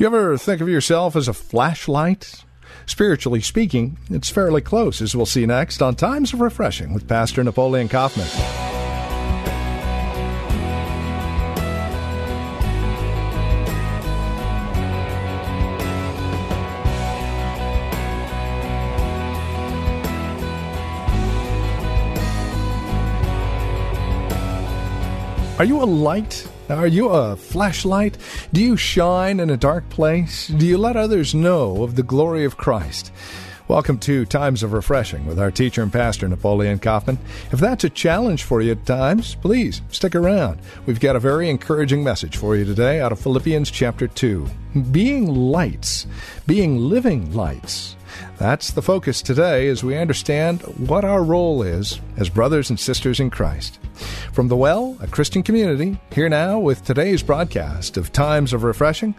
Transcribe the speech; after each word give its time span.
You 0.00 0.06
ever 0.06 0.38
think 0.38 0.62
of 0.62 0.68
yourself 0.70 1.14
as 1.14 1.28
a 1.28 1.34
flashlight? 1.34 2.42
Spiritually 2.86 3.42
speaking, 3.42 3.98
it's 4.08 4.30
fairly 4.30 4.62
close, 4.62 5.02
as 5.02 5.14
we'll 5.14 5.26
see 5.26 5.44
next 5.44 5.82
on 5.82 5.94
Times 5.94 6.32
of 6.32 6.40
Refreshing 6.40 6.94
with 6.94 7.06
Pastor 7.06 7.44
Napoleon 7.44 7.86
Kaufman. 7.86 8.26
Are 25.58 25.64
you 25.66 25.82
a 25.82 25.84
light? 25.84 26.48
Are 26.70 26.86
you 26.86 27.08
a 27.08 27.34
flashlight? 27.34 28.16
Do 28.52 28.62
you 28.62 28.76
shine 28.76 29.40
in 29.40 29.50
a 29.50 29.56
dark 29.56 29.88
place? 29.90 30.46
Do 30.46 30.64
you 30.64 30.78
let 30.78 30.96
others 30.96 31.34
know 31.34 31.82
of 31.82 31.96
the 31.96 32.04
glory 32.04 32.44
of 32.44 32.56
Christ? 32.56 33.10
Welcome 33.66 33.98
to 34.00 34.24
Times 34.24 34.62
of 34.62 34.72
Refreshing 34.72 35.26
with 35.26 35.40
our 35.40 35.50
teacher 35.50 35.82
and 35.82 35.92
pastor, 35.92 36.28
Napoleon 36.28 36.78
Kaufman. 36.78 37.18
If 37.50 37.58
that's 37.58 37.82
a 37.82 37.90
challenge 37.90 38.44
for 38.44 38.60
you 38.60 38.72
at 38.72 38.86
times, 38.86 39.34
please 39.34 39.82
stick 39.90 40.14
around. 40.14 40.60
We've 40.86 41.00
got 41.00 41.16
a 41.16 41.20
very 41.20 41.50
encouraging 41.50 42.04
message 42.04 42.36
for 42.36 42.54
you 42.54 42.64
today 42.64 43.00
out 43.00 43.10
of 43.10 43.18
Philippians 43.18 43.72
chapter 43.72 44.06
2. 44.06 44.46
Being 44.92 45.26
lights, 45.26 46.06
being 46.46 46.76
living 46.76 47.34
lights. 47.34 47.96
That's 48.38 48.70
the 48.70 48.82
focus 48.82 49.22
today 49.22 49.66
as 49.66 49.82
we 49.82 49.96
understand 49.96 50.62
what 50.86 51.04
our 51.04 51.24
role 51.24 51.64
is 51.64 52.00
as 52.16 52.28
brothers 52.28 52.70
and 52.70 52.78
sisters 52.78 53.18
in 53.18 53.30
Christ. 53.30 53.79
From 54.40 54.48
the 54.48 54.56
Well, 54.56 54.96
a 55.02 55.06
Christian 55.06 55.42
community, 55.42 56.00
here 56.14 56.30
now 56.30 56.58
with 56.58 56.82
today's 56.82 57.22
broadcast 57.22 57.98
of 57.98 58.10
Times 58.10 58.54
of 58.54 58.62
Refreshing, 58.62 59.14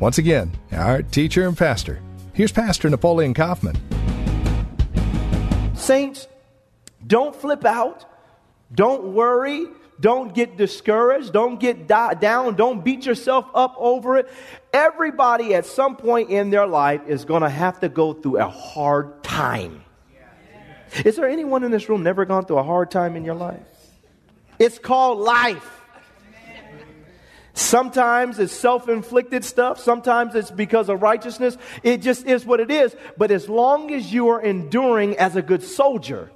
once 0.00 0.18
again, 0.18 0.52
our 0.70 1.00
teacher 1.00 1.48
and 1.48 1.56
pastor. 1.56 2.02
Here's 2.34 2.52
Pastor 2.52 2.90
Napoleon 2.90 3.32
Kaufman. 3.32 3.74
Saints, 5.74 6.28
don't 7.06 7.34
flip 7.34 7.64
out. 7.64 8.04
Don't 8.70 9.14
worry. 9.14 9.64
Don't 9.98 10.34
get 10.34 10.58
discouraged. 10.58 11.32
Don't 11.32 11.58
get 11.58 11.86
down. 11.88 12.54
Don't 12.54 12.84
beat 12.84 13.06
yourself 13.06 13.46
up 13.54 13.76
over 13.78 14.18
it. 14.18 14.28
Everybody 14.74 15.54
at 15.54 15.64
some 15.64 15.96
point 15.96 16.28
in 16.28 16.50
their 16.50 16.66
life 16.66 17.00
is 17.06 17.24
going 17.24 17.40
to 17.40 17.48
have 17.48 17.80
to 17.80 17.88
go 17.88 18.12
through 18.12 18.40
a 18.40 18.48
hard 18.50 19.24
time. 19.24 19.82
Is 21.02 21.16
there 21.16 21.30
anyone 21.30 21.64
in 21.64 21.70
this 21.70 21.88
room 21.88 22.02
never 22.02 22.26
gone 22.26 22.44
through 22.44 22.58
a 22.58 22.62
hard 22.62 22.90
time 22.90 23.16
in 23.16 23.24
your 23.24 23.36
life? 23.36 23.62
It's 24.58 24.78
called 24.78 25.18
life. 25.18 25.72
Sometimes 27.56 28.38
it's 28.38 28.52
self 28.52 28.86
inflicted 28.86 29.42
stuff. 29.42 29.80
Sometimes 29.80 30.34
it's 30.34 30.50
because 30.50 30.90
of 30.90 31.00
righteousness. 31.00 31.56
It 31.82 32.02
just 32.02 32.26
is 32.26 32.44
what 32.44 32.60
it 32.60 32.70
is. 32.70 32.94
But 33.16 33.30
as 33.30 33.48
long 33.48 33.92
as 33.92 34.12
you 34.12 34.28
are 34.28 34.42
enduring 34.42 35.16
as 35.16 35.36
a 35.36 35.42
good 35.42 35.62
soldier, 35.62 36.30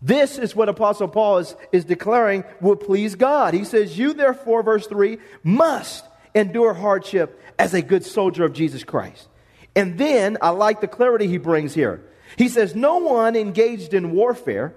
this 0.00 0.38
is 0.38 0.54
what 0.54 0.68
Apostle 0.68 1.08
Paul 1.08 1.38
is, 1.38 1.56
is 1.72 1.84
declaring 1.84 2.44
will 2.60 2.76
please 2.76 3.16
God. 3.16 3.54
He 3.54 3.64
says, 3.64 3.98
You 3.98 4.14
therefore, 4.14 4.62
verse 4.62 4.86
3, 4.86 5.18
must 5.42 6.04
endure 6.32 6.74
hardship 6.74 7.42
as 7.58 7.74
a 7.74 7.82
good 7.82 8.04
soldier 8.04 8.44
of 8.44 8.52
Jesus 8.52 8.84
Christ. 8.84 9.26
And 9.74 9.98
then 9.98 10.38
I 10.40 10.50
like 10.50 10.80
the 10.80 10.88
clarity 10.88 11.26
he 11.26 11.38
brings 11.38 11.74
here. 11.74 12.04
He 12.36 12.48
says, 12.48 12.76
No 12.76 12.98
one 12.98 13.34
engaged 13.34 13.94
in 13.94 14.12
warfare 14.12 14.74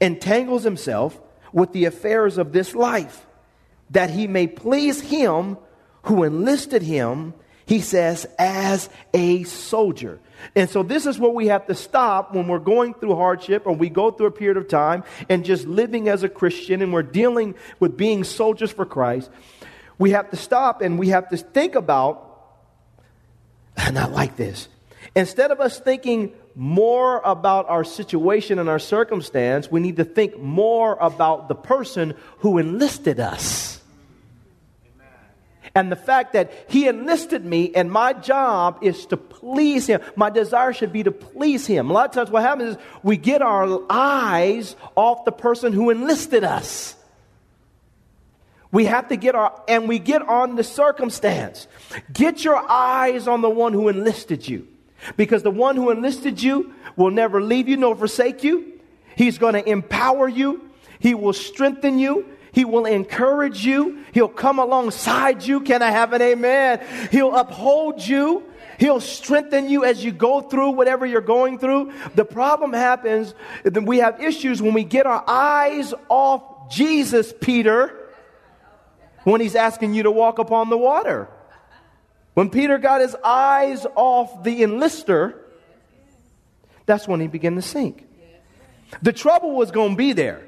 entangles 0.00 0.62
himself 0.62 1.20
with 1.52 1.72
the 1.72 1.84
affairs 1.84 2.38
of 2.38 2.52
this 2.52 2.74
life, 2.74 3.26
that 3.90 4.10
he 4.10 4.26
may 4.26 4.46
please 4.46 5.00
him 5.00 5.56
who 6.02 6.22
enlisted 6.22 6.82
him, 6.82 7.34
he 7.66 7.80
says, 7.80 8.26
as 8.38 8.88
a 9.12 9.42
soldier. 9.44 10.18
And 10.54 10.70
so, 10.70 10.82
this 10.82 11.04
is 11.04 11.18
where 11.18 11.30
we 11.30 11.48
have 11.48 11.66
to 11.66 11.74
stop 11.74 12.34
when 12.34 12.48
we're 12.48 12.58
going 12.58 12.94
through 12.94 13.14
hardship 13.16 13.66
or 13.66 13.74
we 13.74 13.90
go 13.90 14.10
through 14.10 14.26
a 14.26 14.30
period 14.30 14.56
of 14.56 14.68
time 14.68 15.04
and 15.28 15.44
just 15.44 15.66
living 15.66 16.08
as 16.08 16.22
a 16.22 16.28
Christian 16.28 16.80
and 16.80 16.92
we're 16.92 17.02
dealing 17.02 17.54
with 17.80 17.96
being 17.96 18.24
soldiers 18.24 18.70
for 18.70 18.86
Christ. 18.86 19.30
We 19.98 20.12
have 20.12 20.30
to 20.30 20.36
stop 20.36 20.80
and 20.80 20.98
we 20.98 21.08
have 21.08 21.28
to 21.30 21.36
think 21.36 21.74
about, 21.74 22.24
I 23.76 23.90
like 23.90 24.36
this. 24.36 24.68
Instead 25.14 25.50
of 25.50 25.60
us 25.60 25.80
thinking 25.80 26.32
more 26.58 27.20
about 27.24 27.68
our 27.68 27.84
situation 27.84 28.58
and 28.58 28.68
our 28.68 28.80
circumstance, 28.80 29.70
we 29.70 29.78
need 29.78 29.96
to 29.96 30.04
think 30.04 30.36
more 30.38 30.98
about 31.00 31.46
the 31.46 31.54
person 31.54 32.14
who 32.38 32.58
enlisted 32.58 33.20
us 33.20 33.80
and 35.76 35.92
the 35.92 35.96
fact 35.96 36.32
that 36.32 36.52
he 36.66 36.88
enlisted 36.88 37.44
me 37.44 37.72
and 37.76 37.92
my 37.92 38.12
job 38.12 38.78
is 38.82 39.06
to 39.06 39.16
please 39.16 39.86
him. 39.86 40.00
My 40.16 40.30
desire 40.30 40.72
should 40.72 40.92
be 40.92 41.04
to 41.04 41.12
please 41.12 41.64
him. 41.64 41.90
A 41.90 41.92
lot 41.92 42.08
of 42.08 42.14
times 42.14 42.30
what 42.30 42.42
happens 42.42 42.70
is 42.74 42.82
we 43.04 43.16
get 43.16 43.40
our 43.40 43.80
eyes 43.88 44.74
off 44.96 45.24
the 45.24 45.30
person 45.30 45.72
who 45.72 45.90
enlisted 45.90 46.42
us. 46.42 46.96
We 48.72 48.86
have 48.86 49.08
to 49.10 49.16
get 49.16 49.36
our, 49.36 49.62
and 49.68 49.88
we 49.88 50.00
get 50.00 50.22
on 50.22 50.56
the 50.56 50.64
circumstance. 50.64 51.68
Get 52.12 52.42
your 52.42 52.56
eyes 52.56 53.28
on 53.28 53.42
the 53.42 53.48
one 53.48 53.72
who 53.72 53.88
enlisted 53.88 54.48
you. 54.48 54.66
Because 55.16 55.42
the 55.42 55.50
one 55.50 55.76
who 55.76 55.90
enlisted 55.90 56.42
you 56.42 56.74
will 56.96 57.10
never 57.10 57.40
leave 57.40 57.68
you 57.68 57.76
nor 57.76 57.94
forsake 57.94 58.42
you. 58.44 58.80
He's 59.16 59.38
going 59.38 59.54
to 59.54 59.68
empower 59.68 60.28
you. 60.28 60.70
He 60.98 61.14
will 61.14 61.32
strengthen 61.32 61.98
you. 61.98 62.26
He 62.52 62.64
will 62.64 62.86
encourage 62.86 63.64
you. 63.64 64.04
He'll 64.12 64.28
come 64.28 64.58
alongside 64.58 65.44
you. 65.44 65.60
Can 65.60 65.82
I 65.82 65.90
have 65.90 66.12
an 66.12 66.22
amen? 66.22 66.80
He'll 67.10 67.34
uphold 67.34 68.04
you. 68.04 68.44
He'll 68.78 69.00
strengthen 69.00 69.68
you 69.68 69.84
as 69.84 70.04
you 70.04 70.12
go 70.12 70.40
through 70.40 70.70
whatever 70.70 71.04
you're 71.04 71.20
going 71.20 71.58
through. 71.58 71.92
The 72.14 72.24
problem 72.24 72.72
happens 72.72 73.34
that 73.64 73.82
we 73.82 73.98
have 73.98 74.20
issues 74.20 74.62
when 74.62 74.72
we 74.72 74.84
get 74.84 75.06
our 75.06 75.22
eyes 75.26 75.92
off 76.08 76.70
Jesus, 76.70 77.34
Peter, 77.40 78.10
when 79.24 79.40
he's 79.40 79.56
asking 79.56 79.94
you 79.94 80.04
to 80.04 80.10
walk 80.10 80.38
upon 80.38 80.70
the 80.70 80.78
water. 80.78 81.28
When 82.38 82.50
Peter 82.50 82.78
got 82.78 83.00
his 83.00 83.16
eyes 83.24 83.84
off 83.96 84.44
the 84.44 84.62
enlister, 84.62 85.34
that's 86.86 87.08
when 87.08 87.18
he 87.18 87.26
began 87.26 87.56
to 87.56 87.62
sink. 87.62 88.06
The 89.02 89.12
trouble 89.12 89.56
was 89.56 89.72
going 89.72 89.90
to 89.90 89.96
be 89.96 90.12
there. 90.12 90.46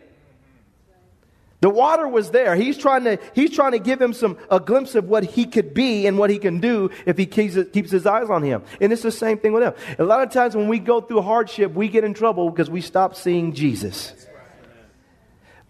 The 1.60 1.68
water 1.68 2.06
was 2.06 2.30
there. 2.30 2.54
He's 2.54 2.78
trying 2.78 3.02
to, 3.02 3.18
he's 3.34 3.50
trying 3.50 3.72
to 3.72 3.80
give 3.80 4.00
him 4.00 4.12
some, 4.12 4.38
a 4.52 4.60
glimpse 4.60 4.94
of 4.94 5.08
what 5.08 5.24
he 5.24 5.46
could 5.46 5.74
be 5.74 6.06
and 6.06 6.16
what 6.16 6.30
he 6.30 6.38
can 6.38 6.60
do 6.60 6.90
if 7.06 7.18
he 7.18 7.26
keeps, 7.26 7.58
keeps 7.72 7.90
his 7.90 8.06
eyes 8.06 8.30
on 8.30 8.44
him. 8.44 8.62
And 8.80 8.92
it's 8.92 9.02
the 9.02 9.10
same 9.10 9.38
thing 9.38 9.52
with 9.52 9.64
him. 9.64 9.74
A 9.98 10.04
lot 10.04 10.22
of 10.22 10.32
times 10.32 10.54
when 10.54 10.68
we 10.68 10.78
go 10.78 11.00
through 11.00 11.22
hardship, 11.22 11.72
we 11.72 11.88
get 11.88 12.04
in 12.04 12.14
trouble 12.14 12.50
because 12.50 12.70
we 12.70 12.82
stop 12.82 13.16
seeing 13.16 13.52
Jesus. 13.52 14.28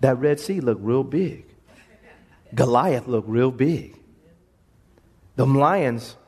That 0.01 0.19
Red 0.19 0.39
Sea 0.39 0.61
looked 0.61 0.83
real 0.83 1.03
big. 1.03 1.47
Goliath 2.55 3.07
looked 3.07 3.27
real 3.31 3.51
big. 3.51 4.00
Them 5.41 5.55
lions, 5.55 6.19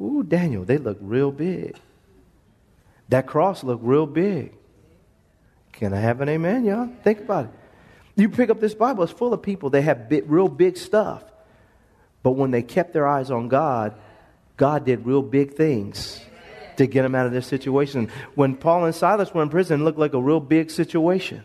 ooh, 0.00 0.22
Daniel, 0.22 0.64
they 0.64 0.78
look 0.78 0.96
real 1.00 1.32
big. 1.32 1.76
That 3.08 3.26
cross 3.26 3.64
looked 3.64 3.82
real 3.82 4.06
big. 4.06 4.52
Can 5.72 5.92
I 5.92 5.98
have 5.98 6.20
an 6.20 6.28
amen, 6.28 6.64
y'all? 6.64 6.88
Think 7.02 7.18
about 7.18 7.46
it. 7.46 7.50
You 8.14 8.28
pick 8.28 8.48
up 8.48 8.60
this 8.60 8.74
Bible, 8.74 9.02
it's 9.02 9.12
full 9.12 9.32
of 9.32 9.42
people. 9.42 9.70
They 9.70 9.82
have 9.82 10.06
real 10.26 10.46
big 10.46 10.76
stuff. 10.76 11.24
But 12.22 12.36
when 12.36 12.52
they 12.52 12.62
kept 12.62 12.92
their 12.92 13.08
eyes 13.08 13.32
on 13.32 13.48
God, 13.48 13.96
God 14.56 14.84
did 14.84 15.04
real 15.04 15.22
big 15.22 15.54
things 15.54 16.20
to 16.76 16.86
get 16.86 17.02
them 17.02 17.16
out 17.16 17.26
of 17.26 17.32
this 17.32 17.48
situation. 17.48 18.08
When 18.36 18.54
Paul 18.54 18.84
and 18.84 18.94
Silas 18.94 19.34
were 19.34 19.42
in 19.42 19.48
prison, 19.48 19.80
it 19.80 19.84
looked 19.84 19.98
like 19.98 20.14
a 20.14 20.22
real 20.22 20.38
big 20.38 20.70
situation. 20.70 21.44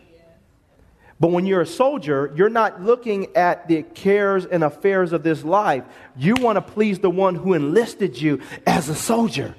But 1.20 1.32
when 1.32 1.46
you're 1.46 1.62
a 1.62 1.66
soldier, 1.66 2.32
you're 2.36 2.48
not 2.48 2.82
looking 2.82 3.34
at 3.34 3.66
the 3.66 3.82
cares 3.82 4.46
and 4.46 4.62
affairs 4.62 5.12
of 5.12 5.22
this 5.24 5.42
life. 5.42 5.84
You 6.16 6.34
want 6.34 6.56
to 6.56 6.62
please 6.62 7.00
the 7.00 7.10
one 7.10 7.34
who 7.34 7.54
enlisted 7.54 8.20
you 8.20 8.40
as 8.66 8.88
a 8.88 8.94
soldier. 8.94 9.56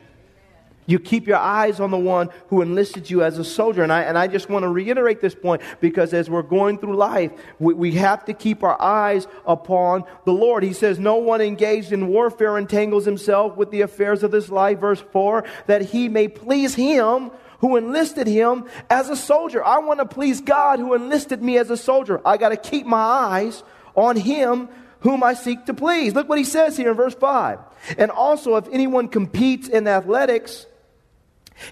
You 0.89 0.97
keep 0.97 1.27
your 1.27 1.37
eyes 1.37 1.79
on 1.79 1.91
the 1.91 1.99
one 1.99 2.29
who 2.47 2.63
enlisted 2.63 3.11
you 3.11 3.21
as 3.21 3.37
a 3.37 3.43
soldier. 3.43 3.83
And 3.83 3.93
I, 3.93 4.01
and 4.01 4.17
I 4.17 4.25
just 4.25 4.49
want 4.49 4.63
to 4.63 4.69
reiterate 4.69 5.21
this 5.21 5.35
point 5.35 5.61
because 5.79 6.15
as 6.15 6.31
we're 6.31 6.41
going 6.41 6.79
through 6.79 6.95
life, 6.95 7.31
we, 7.59 7.75
we 7.75 7.91
have 7.91 8.25
to 8.25 8.33
keep 8.33 8.63
our 8.63 8.81
eyes 8.81 9.27
upon 9.45 10.05
the 10.25 10.33
Lord. 10.33 10.63
He 10.63 10.73
says, 10.73 10.97
No 10.97 11.17
one 11.17 11.41
engaged 11.41 11.91
in 11.91 12.07
warfare 12.07 12.57
entangles 12.57 13.05
himself 13.05 13.55
with 13.55 13.69
the 13.69 13.81
affairs 13.81 14.23
of 14.23 14.31
this 14.31 14.49
life, 14.49 14.79
verse 14.79 15.03
4, 15.11 15.43
that 15.67 15.83
he 15.83 16.09
may 16.09 16.27
please 16.27 16.73
him 16.73 17.29
who 17.59 17.75
enlisted 17.75 18.27
him 18.27 18.65
as 18.89 19.09
a 19.09 19.15
soldier. 19.15 19.63
I 19.63 19.79
want 19.79 19.99
to 19.99 20.05
please 20.05 20.41
God 20.41 20.79
who 20.79 20.93
enlisted 20.93 21.41
me 21.41 21.57
as 21.57 21.69
a 21.69 21.77
soldier. 21.77 22.21
I 22.25 22.37
got 22.37 22.49
to 22.49 22.57
keep 22.57 22.85
my 22.85 22.97
eyes 22.97 23.63
on 23.95 24.15
him 24.15 24.69
whom 25.01 25.23
I 25.23 25.33
seek 25.33 25.65
to 25.65 25.73
please. 25.73 26.13
Look 26.13 26.27
what 26.27 26.37
he 26.37 26.43
says 26.43 26.75
here 26.75 26.91
in 26.91 26.97
verse 26.97 27.15
5. 27.15 27.59
And 27.97 28.11
also, 28.11 28.55
if 28.57 28.67
anyone 28.71 29.07
competes 29.07 29.67
in 29.67 29.87
athletics, 29.87 30.65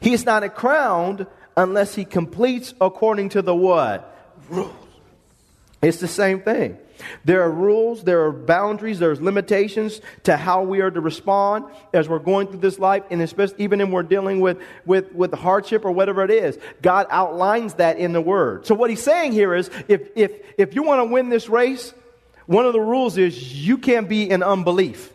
he 0.01 0.13
is 0.13 0.25
not 0.25 0.43
crowned 0.55 1.27
unless 1.55 1.95
he 1.95 2.05
completes 2.05 2.73
according 2.79 3.29
to 3.29 3.41
the 3.41 3.55
what? 3.55 4.13
Rules. 4.49 4.86
It's 5.81 5.99
the 5.99 6.07
same 6.07 6.41
thing. 6.41 6.77
There 7.25 7.43
are 7.43 7.51
rules, 7.51 8.03
there 8.03 8.25
are 8.25 8.31
boundaries, 8.31 8.97
there's 8.97 9.21
limitations 9.21 10.01
to 10.23 10.35
how 10.35 10.63
we 10.63 10.81
are 10.81 10.89
to 10.89 10.99
respond 10.99 11.65
as 11.93 12.09
we're 12.09 12.19
going 12.19 12.47
through 12.47 12.59
this 12.59 12.79
life, 12.79 13.03
and 13.11 13.21
especially 13.21 13.63
even 13.63 13.79
when 13.79 13.91
we're 13.91 14.03
dealing 14.03 14.39
with, 14.39 14.59
with, 14.85 15.13
with 15.13 15.33
hardship 15.33 15.85
or 15.85 15.91
whatever 15.91 16.23
it 16.23 16.31
is. 16.31 16.57
God 16.81 17.05
outlines 17.11 17.75
that 17.75 17.97
in 17.99 18.13
the 18.13 18.21
Word. 18.21 18.65
So 18.65 18.73
what 18.73 18.89
he's 18.89 19.03
saying 19.03 19.33
here 19.33 19.53
is 19.53 19.69
if, 19.87 20.09
if, 20.15 20.31
if 20.57 20.73
you 20.73 20.83
want 20.83 21.01
to 21.01 21.13
win 21.13 21.29
this 21.29 21.49
race, 21.49 21.93
one 22.47 22.65
of 22.65 22.73
the 22.73 22.81
rules 22.81 23.17
is 23.17 23.65
you 23.67 23.77
can't 23.77 24.09
be 24.09 24.27
in 24.29 24.41
unbelief. 24.41 25.13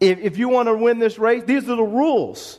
If, 0.00 0.18
if 0.18 0.36
you 0.36 0.48
want 0.48 0.68
to 0.68 0.74
win 0.74 0.98
this 0.98 1.18
race, 1.18 1.44
these 1.44 1.64
are 1.70 1.76
the 1.76 1.82
rules. 1.82 2.58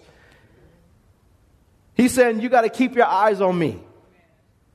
He's 1.94 2.14
saying 2.14 2.42
you 2.42 2.50
got 2.50 2.62
to 2.62 2.70
keep 2.70 2.96
your 2.96 3.06
eyes 3.06 3.42
on 3.42 3.60
me. 3.60 3.80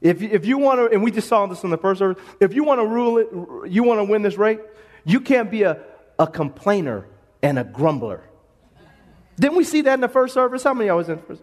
If, 0.00 0.22
if 0.22 0.46
you 0.46 0.58
want 0.58 0.78
to, 0.78 0.94
and 0.94 1.02
we 1.02 1.10
just 1.10 1.28
saw 1.28 1.46
this 1.46 1.64
in 1.64 1.70
the 1.70 1.78
first 1.78 1.98
service, 1.98 2.22
if 2.40 2.54
you 2.54 2.64
want 2.64 2.80
to 2.80 2.86
rule 2.86 3.18
it, 3.18 3.70
you 3.70 3.82
want 3.82 3.98
to 3.98 4.04
win 4.04 4.22
this 4.22 4.36
race, 4.36 4.60
you 5.04 5.20
can't 5.20 5.50
be 5.50 5.62
a, 5.62 5.80
a 6.18 6.26
complainer 6.26 7.06
and 7.42 7.58
a 7.58 7.64
grumbler. 7.64 8.22
Didn't 9.38 9.56
we 9.56 9.64
see 9.64 9.82
that 9.82 9.94
in 9.94 10.00
the 10.00 10.08
first 10.08 10.34
service? 10.34 10.62
How 10.62 10.74
many 10.74 10.90
of 10.90 10.96
was 10.96 11.08
in 11.08 11.16
the 11.16 11.22
first? 11.22 11.42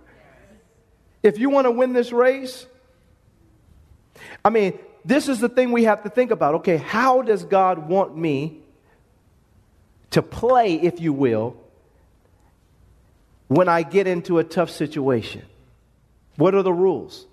If 1.23 1.37
you 1.39 1.49
want 1.49 1.65
to 1.65 1.71
win 1.71 1.93
this 1.93 2.11
race, 2.11 2.65
I 4.43 4.49
mean, 4.49 4.77
this 5.03 5.27
is 5.27 5.39
the 5.39 5.49
thing 5.49 5.71
we 5.71 5.83
have 5.83 6.03
to 6.03 6.09
think 6.09 6.31
about. 6.31 6.55
Okay, 6.55 6.77
how 6.77 7.21
does 7.21 7.43
God 7.43 7.89
want 7.89 8.15
me 8.17 8.59
to 10.11 10.21
play, 10.21 10.75
if 10.75 11.01
you 11.01 11.13
will, 11.13 11.57
when 13.47 13.67
I 13.67 13.83
get 13.83 14.07
into 14.07 14.39
a 14.39 14.43
tough 14.43 14.69
situation? 14.69 15.43
What 16.37 16.55
are 16.55 16.63
the 16.63 16.73
rules? 16.73 17.25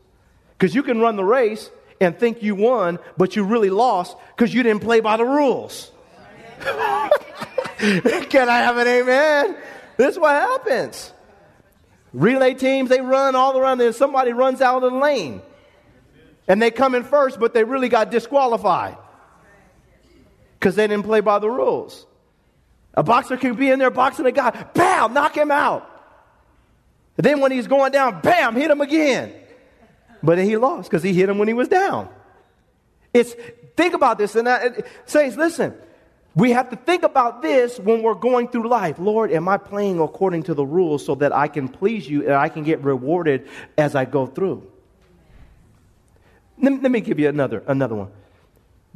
Because 0.62 0.76
you 0.76 0.84
can 0.84 1.00
run 1.00 1.16
the 1.16 1.24
race 1.24 1.72
and 2.00 2.16
think 2.16 2.40
you 2.40 2.54
won, 2.54 3.00
but 3.16 3.34
you 3.34 3.42
really 3.42 3.68
lost 3.68 4.16
because 4.36 4.54
you 4.54 4.62
didn't 4.62 4.82
play 4.82 5.00
by 5.00 5.16
the 5.16 5.24
rules. 5.24 5.90
can 6.60 8.48
I 8.48 8.58
have 8.58 8.76
an 8.76 8.86
amen? 8.86 9.56
This 9.96 10.12
is 10.12 10.20
what 10.20 10.30
happens. 10.30 11.12
Relay 12.12 12.54
teams, 12.54 12.90
they 12.90 13.00
run 13.00 13.34
all 13.34 13.58
around 13.58 13.78
there. 13.78 13.92
Somebody 13.92 14.32
runs 14.32 14.60
out 14.60 14.84
of 14.84 14.92
the 14.92 14.98
lane. 15.00 15.42
And 16.46 16.62
they 16.62 16.70
come 16.70 16.94
in 16.94 17.02
first, 17.02 17.40
but 17.40 17.54
they 17.54 17.64
really 17.64 17.88
got 17.88 18.12
disqualified 18.12 18.96
because 20.60 20.76
they 20.76 20.86
didn't 20.86 21.06
play 21.06 21.22
by 21.22 21.40
the 21.40 21.50
rules. 21.50 22.06
A 22.94 23.02
boxer 23.02 23.36
can 23.36 23.56
be 23.56 23.68
in 23.68 23.80
there 23.80 23.90
boxing 23.90 24.26
a 24.26 24.30
guy, 24.30 24.50
bam, 24.74 25.12
knock 25.12 25.36
him 25.36 25.50
out. 25.50 25.90
And 27.16 27.26
then 27.26 27.40
when 27.40 27.50
he's 27.50 27.66
going 27.66 27.90
down, 27.90 28.20
bam, 28.20 28.54
hit 28.54 28.70
him 28.70 28.80
again. 28.80 29.34
But 30.22 30.38
he 30.38 30.56
lost 30.56 30.90
because 30.90 31.02
he 31.02 31.12
hit 31.12 31.28
him 31.28 31.38
when 31.38 31.48
he 31.48 31.54
was 31.54 31.68
down. 31.68 32.08
It's 33.12 33.34
think 33.76 33.94
about 33.94 34.18
this 34.18 34.36
and 34.36 34.46
that, 34.46 34.86
saints, 35.06 35.36
listen. 35.36 35.74
We 36.34 36.52
have 36.52 36.70
to 36.70 36.76
think 36.76 37.02
about 37.02 37.42
this 37.42 37.78
when 37.78 38.02
we're 38.02 38.14
going 38.14 38.48
through 38.48 38.68
life. 38.68 38.98
Lord, 38.98 39.30
am 39.32 39.48
I 39.48 39.58
playing 39.58 40.00
according 40.00 40.44
to 40.44 40.54
the 40.54 40.64
rules 40.64 41.04
so 41.04 41.14
that 41.16 41.34
I 41.34 41.46
can 41.46 41.68
please 41.68 42.08
you 42.08 42.22
and 42.22 42.32
I 42.32 42.48
can 42.48 42.62
get 42.62 42.82
rewarded 42.82 43.48
as 43.76 43.94
I 43.94 44.06
go 44.06 44.26
through? 44.26 44.66
Let 46.58 46.90
me 46.90 47.00
give 47.00 47.18
you 47.18 47.28
another, 47.28 47.62
another 47.66 47.94
one. 47.94 48.10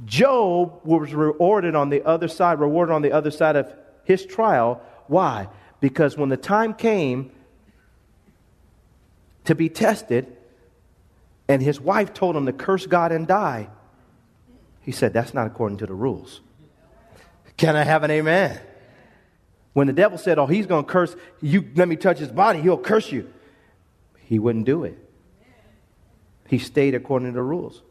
Job 0.05 0.81
was 0.84 1.12
rewarded 1.12 1.75
on 1.75 1.90
the 1.90 2.05
other 2.05 2.28
side, 2.28 2.61
rewarded 2.61 2.94
on 2.94 3.02
the 3.02 3.12
other 3.12 3.31
side 3.31 3.56
of 3.56 3.73
his 4.05 4.25
trial. 4.25 4.81
Why? 5.08 5.49
Because 5.81 6.17
when 6.17 6.28
the 6.28 6.37
time 6.37 6.75
came 6.75 7.32
to 9.44 9.55
be 9.55 9.69
tested, 9.69 10.35
and 11.48 11.62
his 11.62 11.81
wife 11.81 12.12
told 12.12 12.37
him 12.37 12.46
to 12.46 12.52
curse 12.52 12.87
God 12.87 13.12
and 13.12 13.26
die. 13.26 13.69
He 14.81 14.93
said, 14.93 15.12
That's 15.12 15.34
not 15.34 15.46
according 15.46 15.78
to 15.78 15.87
the 15.87 15.94
rules. 15.94 16.40
Can 17.56 17.76
I 17.76 17.84
have 17.84 18.02
an 18.02 18.10
amen? 18.10 18.60
When 19.72 19.87
the 19.87 19.93
devil 19.93 20.19
said, 20.19 20.38
Oh, 20.38 20.46
he's 20.46 20.66
going 20.66 20.84
to 20.84 20.90
curse, 20.90 21.14
you 21.40 21.69
let 21.75 21.88
me 21.88 21.96
touch 21.96 22.19
his 22.19 22.31
body, 22.31 22.60
he'll 22.60 22.78
curse 22.78 23.12
you. 23.12 23.32
He 24.19 24.38
wouldn't 24.38 24.64
do 24.64 24.84
it. 24.84 24.98
He 26.48 26.58
stayed 26.58 26.94
according 26.94 27.28
to 27.28 27.34
the 27.34 27.43
rules. 27.43 27.82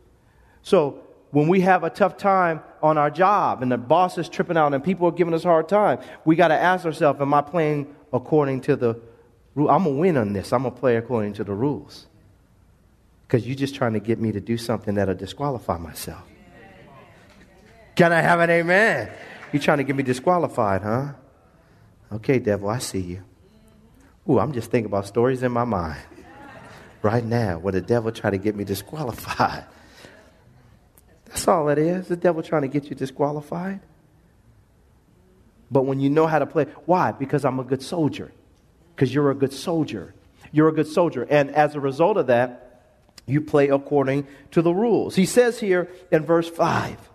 So 0.61 1.01
when 1.31 1.47
we 1.47 1.61
have 1.61 1.83
a 1.83 1.89
tough 1.89 2.17
time 2.17 2.61
on 2.81 2.97
our 2.97 3.09
job 3.09 3.61
and 3.61 3.71
the 3.71 3.77
boss 3.77 4.17
is 4.17 4.29
tripping 4.29 4.57
out 4.57 4.73
and 4.73 4.83
people 4.83 5.07
are 5.07 5.11
giving 5.11 5.33
us 5.33 5.45
a 5.45 5.47
hard 5.47 5.69
time, 5.69 5.99
we 6.23 6.35
got 6.35 6.49
to 6.49 6.55
ask 6.55 6.85
ourselves, 6.85 7.21
Am 7.21 7.33
I 7.33 7.41
playing 7.41 7.93
according 8.11 8.61
to 8.61 8.75
the 8.75 8.99
rule? 9.53 9.69
I'm 9.69 9.83
going 9.83 9.95
to 9.95 10.01
win 10.01 10.17
on 10.17 10.33
this. 10.33 10.51
I'm 10.51 10.63
going 10.63 10.73
to 10.73 10.79
play 10.79 10.97
according 10.97 11.33
to 11.33 11.45
the 11.45 11.53
rules 11.53 12.07
because 13.27 13.45
you're 13.45 13.55
just 13.55 13.75
trying 13.75 13.93
to 13.93 13.99
get 13.99 14.19
me 14.19 14.31
to 14.31 14.39
do 14.39 14.57
something 14.57 14.95
that'll 14.95 15.15
disqualify 15.15 15.77
myself. 15.77 16.23
Can 17.95 18.11
I 18.13 18.21
have 18.21 18.39
an 18.39 18.49
amen? 18.49 19.09
You're 19.51 19.61
trying 19.61 19.77
to 19.79 19.83
get 19.83 19.95
me 19.95 20.03
disqualified, 20.03 20.81
huh? 20.81 21.13
Okay, 22.11 22.39
devil, 22.39 22.69
I 22.69 22.79
see 22.79 22.99
you. 22.99 23.23
Ooh, 24.29 24.39
I'm 24.39 24.51
just 24.51 24.69
thinking 24.69 24.87
about 24.87 25.07
stories 25.07 25.43
in 25.43 25.51
my 25.51 25.63
mind 25.63 25.99
right 27.01 27.23
now 27.23 27.59
where 27.59 27.71
the 27.71 27.81
devil 27.81 28.11
tried 28.11 28.31
to 28.31 28.37
get 28.37 28.55
me 28.55 28.63
disqualified. 28.63 29.65
That's 31.25 31.47
all 31.47 31.69
it 31.69 31.77
is. 31.77 32.07
The 32.07 32.15
devil 32.15 32.41
trying 32.41 32.63
to 32.63 32.67
get 32.67 32.89
you 32.89 32.95
disqualified. 32.95 33.81
But 35.69 35.83
when 35.83 35.99
you 35.99 36.09
know 36.09 36.27
how 36.27 36.39
to 36.39 36.45
play, 36.45 36.65
why? 36.85 37.11
Because 37.11 37.45
I'm 37.45 37.59
a 37.59 37.63
good 37.63 37.81
soldier. 37.81 38.31
Because 38.95 39.13
you're 39.13 39.31
a 39.31 39.35
good 39.35 39.53
soldier. 39.53 40.13
You're 40.51 40.69
a 40.69 40.71
good 40.71 40.87
soldier. 40.87 41.27
And 41.29 41.51
as 41.51 41.75
a 41.75 41.79
result 41.79 42.17
of 42.17 42.27
that, 42.27 42.64
you 43.25 43.41
play 43.41 43.69
according 43.69 44.27
to 44.51 44.61
the 44.61 44.73
rules. 44.73 45.15
He 45.15 45.25
says 45.25 45.59
here 45.59 45.89
in 46.11 46.23
verse 46.23 46.49
5, 46.49 47.09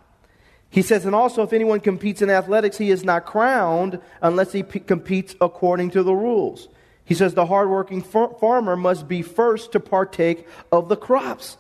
he 0.70 0.82
says, 0.82 1.04
and 1.04 1.14
also 1.14 1.42
if 1.42 1.52
anyone 1.52 1.80
competes 1.80 2.22
in 2.22 2.30
athletics, 2.30 2.78
he 2.78 2.90
is 2.90 3.04
not 3.04 3.26
crowned 3.26 4.00
unless 4.22 4.52
he 4.52 4.62
p- 4.62 4.80
competes 4.80 5.34
according 5.40 5.90
to 5.90 6.02
the 6.02 6.14
rules. 6.14 6.68
He 7.04 7.14
says 7.14 7.34
the 7.34 7.46
hardworking 7.46 8.02
far- 8.02 8.34
farmer 8.40 8.76
must 8.76 9.08
be 9.08 9.22
first 9.22 9.72
to 9.72 9.80
partake 9.80 10.46
of 10.70 10.88
the 10.88 10.96
crops. 10.96 11.56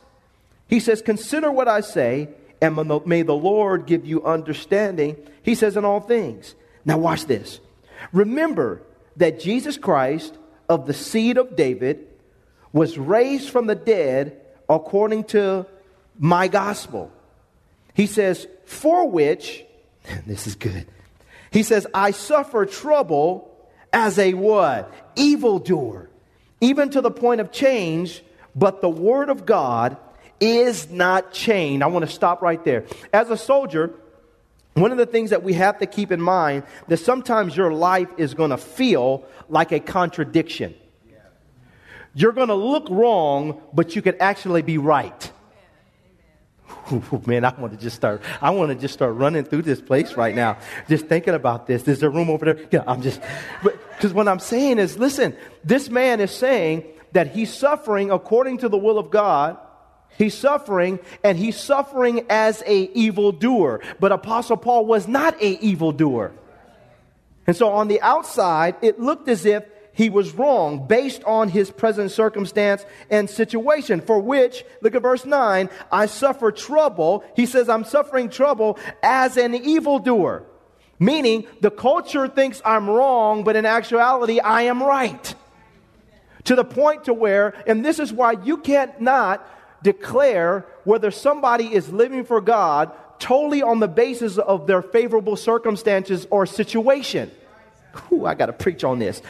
He 0.68 0.78
says, 0.78 1.02
consider 1.02 1.50
what 1.50 1.66
I 1.66 1.80
say, 1.80 2.28
and 2.60 2.76
may 3.04 3.22
the 3.22 3.34
Lord 3.34 3.86
give 3.86 4.06
you 4.06 4.24
understanding. 4.24 5.16
He 5.42 5.56
says, 5.56 5.76
in 5.76 5.84
all 5.84 6.00
things. 6.00 6.54
Now, 6.84 6.98
watch 6.98 7.24
this. 7.24 7.58
Remember 8.12 8.82
that 9.16 9.40
Jesus 9.40 9.76
Christ, 9.76 10.38
of 10.68 10.86
the 10.86 10.94
seed 10.94 11.36
of 11.36 11.56
David, 11.56 12.06
was 12.72 12.98
raised 12.98 13.50
from 13.50 13.66
the 13.66 13.74
dead 13.74 14.40
according 14.68 15.24
to 15.24 15.66
my 16.18 16.48
gospel. 16.48 17.10
He 17.94 18.06
says, 18.06 18.46
for 18.64 19.08
which, 19.08 19.64
this 20.26 20.46
is 20.46 20.54
good. 20.54 20.86
He 21.50 21.62
says, 21.62 21.86
I 21.92 22.12
suffer 22.12 22.66
trouble 22.66 23.50
as 23.92 24.18
a 24.18 24.34
what? 24.34 24.92
Evildoer, 25.16 26.08
even 26.60 26.90
to 26.90 27.00
the 27.00 27.10
point 27.10 27.40
of 27.40 27.50
change, 27.50 28.22
but 28.54 28.80
the 28.80 28.88
word 28.88 29.28
of 29.28 29.46
God 29.46 29.96
is 30.38 30.90
not 30.90 31.32
chained. 31.32 31.82
I 31.82 31.88
want 31.88 32.06
to 32.06 32.10
stop 32.10 32.40
right 32.40 32.64
there. 32.64 32.84
As 33.12 33.30
a 33.30 33.36
soldier, 33.36 33.92
one 34.74 34.92
of 34.92 34.98
the 34.98 35.06
things 35.06 35.30
that 35.30 35.42
we 35.42 35.54
have 35.54 35.78
to 35.78 35.86
keep 35.86 36.12
in 36.12 36.20
mind 36.20 36.62
that 36.88 36.98
sometimes 36.98 37.56
your 37.56 37.72
life 37.72 38.08
is 38.16 38.34
going 38.34 38.50
to 38.50 38.56
feel 38.56 39.24
like 39.48 39.72
a 39.72 39.80
contradiction. 39.80 40.74
You're 42.14 42.32
going 42.32 42.48
to 42.48 42.54
look 42.54 42.88
wrong, 42.90 43.60
but 43.72 43.94
you 43.94 44.02
could 44.02 44.16
actually 44.20 44.62
be 44.62 44.78
right. 44.78 45.32
Ooh, 46.92 47.22
man, 47.26 47.44
I 47.44 47.54
want 47.58 47.72
to 47.72 47.78
just 47.78 47.96
start. 47.96 48.22
I 48.40 48.50
want 48.50 48.70
to 48.70 48.74
just 48.74 48.94
start 48.94 49.14
running 49.14 49.44
through 49.44 49.62
this 49.62 49.80
place 49.80 50.14
right 50.14 50.34
now, 50.34 50.58
just 50.88 51.06
thinking 51.06 51.34
about 51.34 51.66
this. 51.66 51.86
Is 51.86 52.00
there 52.00 52.10
room 52.10 52.30
over 52.30 52.52
there? 52.52 52.66
Yeah, 52.72 52.82
I'm 52.86 53.02
just. 53.02 53.20
Because 53.62 54.12
what 54.12 54.26
I'm 54.26 54.40
saying 54.40 54.78
is, 54.78 54.98
listen, 54.98 55.36
this 55.62 55.88
man 55.88 56.20
is 56.20 56.32
saying 56.32 56.84
that 57.12 57.28
he's 57.28 57.52
suffering 57.52 58.10
according 58.10 58.58
to 58.58 58.68
the 58.68 58.78
will 58.78 58.98
of 58.98 59.10
God. 59.10 59.58
He's 60.18 60.36
suffering, 60.36 60.98
and 61.22 61.38
he's 61.38 61.56
suffering 61.56 62.26
as 62.28 62.62
a 62.66 62.90
evildoer. 62.92 63.80
But 64.00 64.10
Apostle 64.10 64.56
Paul 64.56 64.86
was 64.86 65.06
not 65.06 65.40
a 65.40 65.58
evildoer. 65.64 66.32
And 67.46 67.56
so 67.56 67.68
on 67.70 67.88
the 67.88 68.00
outside, 68.00 68.76
it 68.82 69.00
looked 69.00 69.28
as 69.28 69.46
if 69.46 69.64
he 70.00 70.08
was 70.08 70.32
wrong 70.32 70.86
based 70.86 71.22
on 71.24 71.50
his 71.50 71.70
present 71.70 72.10
circumstance 72.10 72.86
and 73.10 73.28
situation, 73.28 74.00
for 74.00 74.18
which, 74.18 74.64
look 74.80 74.94
at 74.94 75.02
verse 75.02 75.26
9, 75.26 75.68
I 75.92 76.06
suffer 76.06 76.50
trouble. 76.50 77.22
He 77.36 77.44
says, 77.44 77.68
I'm 77.68 77.84
suffering 77.84 78.30
trouble 78.30 78.78
as 79.02 79.36
an 79.36 79.54
evildoer. 79.54 80.44
Meaning, 80.98 81.46
the 81.60 81.70
culture 81.70 82.28
thinks 82.28 82.62
I'm 82.64 82.88
wrong, 82.88 83.44
but 83.44 83.56
in 83.56 83.66
actuality, 83.66 84.40
I 84.40 84.62
am 84.62 84.82
right. 84.82 85.34
To 86.44 86.54
the 86.54 86.64
point 86.64 87.04
to 87.04 87.12
where, 87.12 87.52
and 87.66 87.84
this 87.84 87.98
is 87.98 88.10
why 88.10 88.32
you 88.42 88.56
can't 88.56 89.02
not 89.02 89.46
declare 89.82 90.64
whether 90.84 91.10
somebody 91.10 91.74
is 91.74 91.90
living 91.90 92.24
for 92.24 92.40
God 92.40 92.90
totally 93.18 93.62
on 93.62 93.80
the 93.80 93.88
basis 93.88 94.38
of 94.38 94.66
their 94.66 94.80
favorable 94.80 95.36
circumstances 95.36 96.26
or 96.30 96.46
situation. 96.46 97.30
Ooh, 98.10 98.24
I 98.24 98.34
got 98.34 98.46
to 98.46 98.54
preach 98.54 98.82
on 98.82 98.98
this 98.98 99.20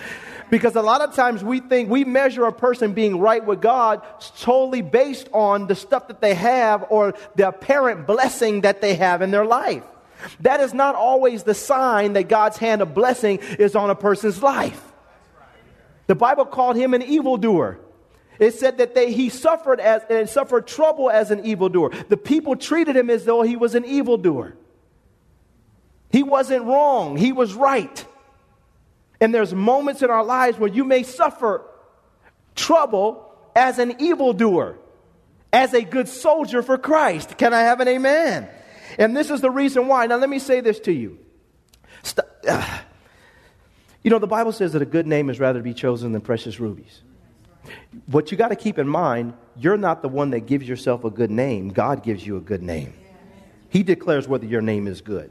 Because 0.50 0.74
a 0.74 0.82
lot 0.82 1.00
of 1.00 1.14
times 1.14 1.44
we 1.44 1.60
think 1.60 1.88
we 1.88 2.04
measure 2.04 2.44
a 2.44 2.52
person 2.52 2.92
being 2.92 3.18
right 3.18 3.44
with 3.44 3.62
God 3.62 4.02
solely 4.18 4.82
based 4.82 5.28
on 5.32 5.68
the 5.68 5.76
stuff 5.76 6.08
that 6.08 6.20
they 6.20 6.34
have 6.34 6.84
or 6.90 7.14
the 7.36 7.48
apparent 7.48 8.06
blessing 8.06 8.62
that 8.62 8.80
they 8.80 8.96
have 8.96 9.22
in 9.22 9.30
their 9.30 9.46
life. 9.46 9.84
That 10.40 10.60
is 10.60 10.74
not 10.74 10.96
always 10.96 11.44
the 11.44 11.54
sign 11.54 12.14
that 12.14 12.28
God's 12.28 12.56
hand 12.56 12.82
of 12.82 12.94
blessing 12.94 13.38
is 13.58 13.74
on 13.74 13.90
a 13.90 13.94
person's 13.94 14.42
life. 14.42 14.82
The 16.08 16.14
Bible 16.14 16.44
called 16.44 16.76
him 16.76 16.92
an 16.92 17.02
evildoer. 17.02 17.78
It 18.40 18.54
said 18.54 18.78
that 18.78 18.94
they, 18.94 19.12
he 19.12 19.28
suffered 19.28 19.80
as 19.80 20.02
and 20.10 20.28
suffered 20.28 20.66
trouble 20.66 21.10
as 21.10 21.30
an 21.30 21.44
evildoer. 21.44 21.90
The 22.08 22.16
people 22.16 22.56
treated 22.56 22.96
him 22.96 23.08
as 23.10 23.24
though 23.24 23.42
he 23.42 23.54
was 23.54 23.74
an 23.74 23.84
evildoer. 23.84 24.56
He 26.10 26.22
wasn't 26.24 26.64
wrong, 26.64 27.16
he 27.16 27.30
was 27.30 27.54
right. 27.54 28.04
And 29.20 29.34
there's 29.34 29.54
moments 29.54 30.02
in 30.02 30.10
our 30.10 30.24
lives 30.24 30.58
where 30.58 30.70
you 30.70 30.84
may 30.84 31.02
suffer 31.02 31.64
trouble 32.54 33.34
as 33.54 33.78
an 33.78 34.00
evildoer, 34.00 34.78
as 35.52 35.74
a 35.74 35.82
good 35.82 36.08
soldier 36.08 36.62
for 36.62 36.78
Christ. 36.78 37.36
Can 37.36 37.52
I 37.52 37.60
have 37.60 37.80
an 37.80 37.88
amen? 37.88 38.48
And 38.98 39.16
this 39.16 39.30
is 39.30 39.40
the 39.40 39.50
reason 39.50 39.86
why. 39.86 40.06
Now, 40.06 40.16
let 40.16 40.28
me 40.30 40.38
say 40.38 40.60
this 40.60 40.80
to 40.80 40.92
you. 40.92 41.18
St- 42.02 42.26
uh, 42.48 42.78
you 44.02 44.10
know, 44.10 44.18
the 44.18 44.26
Bible 44.26 44.52
says 44.52 44.72
that 44.72 44.82
a 44.82 44.86
good 44.86 45.06
name 45.06 45.28
is 45.28 45.38
rather 45.38 45.58
to 45.58 45.62
be 45.62 45.74
chosen 45.74 46.12
than 46.12 46.22
precious 46.22 46.58
rubies. 46.58 47.02
What 48.06 48.30
you 48.30 48.38
got 48.38 48.48
to 48.48 48.56
keep 48.56 48.78
in 48.78 48.88
mind, 48.88 49.34
you're 49.56 49.76
not 49.76 50.00
the 50.00 50.08
one 50.08 50.30
that 50.30 50.40
gives 50.40 50.66
yourself 50.66 51.04
a 51.04 51.10
good 51.10 51.30
name. 51.30 51.68
God 51.68 52.02
gives 52.02 52.26
you 52.26 52.38
a 52.38 52.40
good 52.40 52.62
name. 52.62 52.94
He 53.68 53.82
declares 53.82 54.26
whether 54.26 54.46
your 54.46 54.62
name 54.62 54.86
is 54.88 55.02
good. 55.02 55.30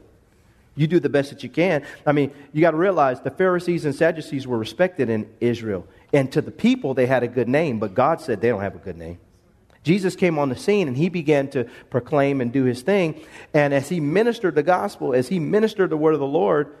You 0.80 0.86
do 0.86 0.98
the 0.98 1.10
best 1.10 1.28
that 1.28 1.42
you 1.42 1.50
can. 1.50 1.84
I 2.06 2.12
mean, 2.12 2.32
you 2.54 2.62
got 2.62 2.70
to 2.70 2.78
realize 2.78 3.20
the 3.20 3.30
Pharisees 3.30 3.84
and 3.84 3.94
Sadducees 3.94 4.46
were 4.46 4.56
respected 4.56 5.10
in 5.10 5.28
Israel. 5.38 5.86
And 6.10 6.32
to 6.32 6.40
the 6.40 6.50
people, 6.50 6.94
they 6.94 7.04
had 7.04 7.22
a 7.22 7.28
good 7.28 7.50
name, 7.50 7.78
but 7.78 7.92
God 7.92 8.22
said 8.22 8.40
they 8.40 8.48
don't 8.48 8.62
have 8.62 8.74
a 8.74 8.78
good 8.78 8.96
name. 8.96 9.18
Jesus 9.82 10.16
came 10.16 10.38
on 10.38 10.48
the 10.48 10.56
scene 10.56 10.88
and 10.88 10.96
he 10.96 11.10
began 11.10 11.48
to 11.50 11.64
proclaim 11.90 12.40
and 12.40 12.50
do 12.50 12.64
his 12.64 12.80
thing. 12.80 13.20
And 13.52 13.74
as 13.74 13.90
he 13.90 14.00
ministered 14.00 14.54
the 14.54 14.62
gospel, 14.62 15.12
as 15.12 15.28
he 15.28 15.38
ministered 15.38 15.90
the 15.90 15.98
word 15.98 16.14
of 16.14 16.20
the 16.20 16.26
Lord, 16.26 16.74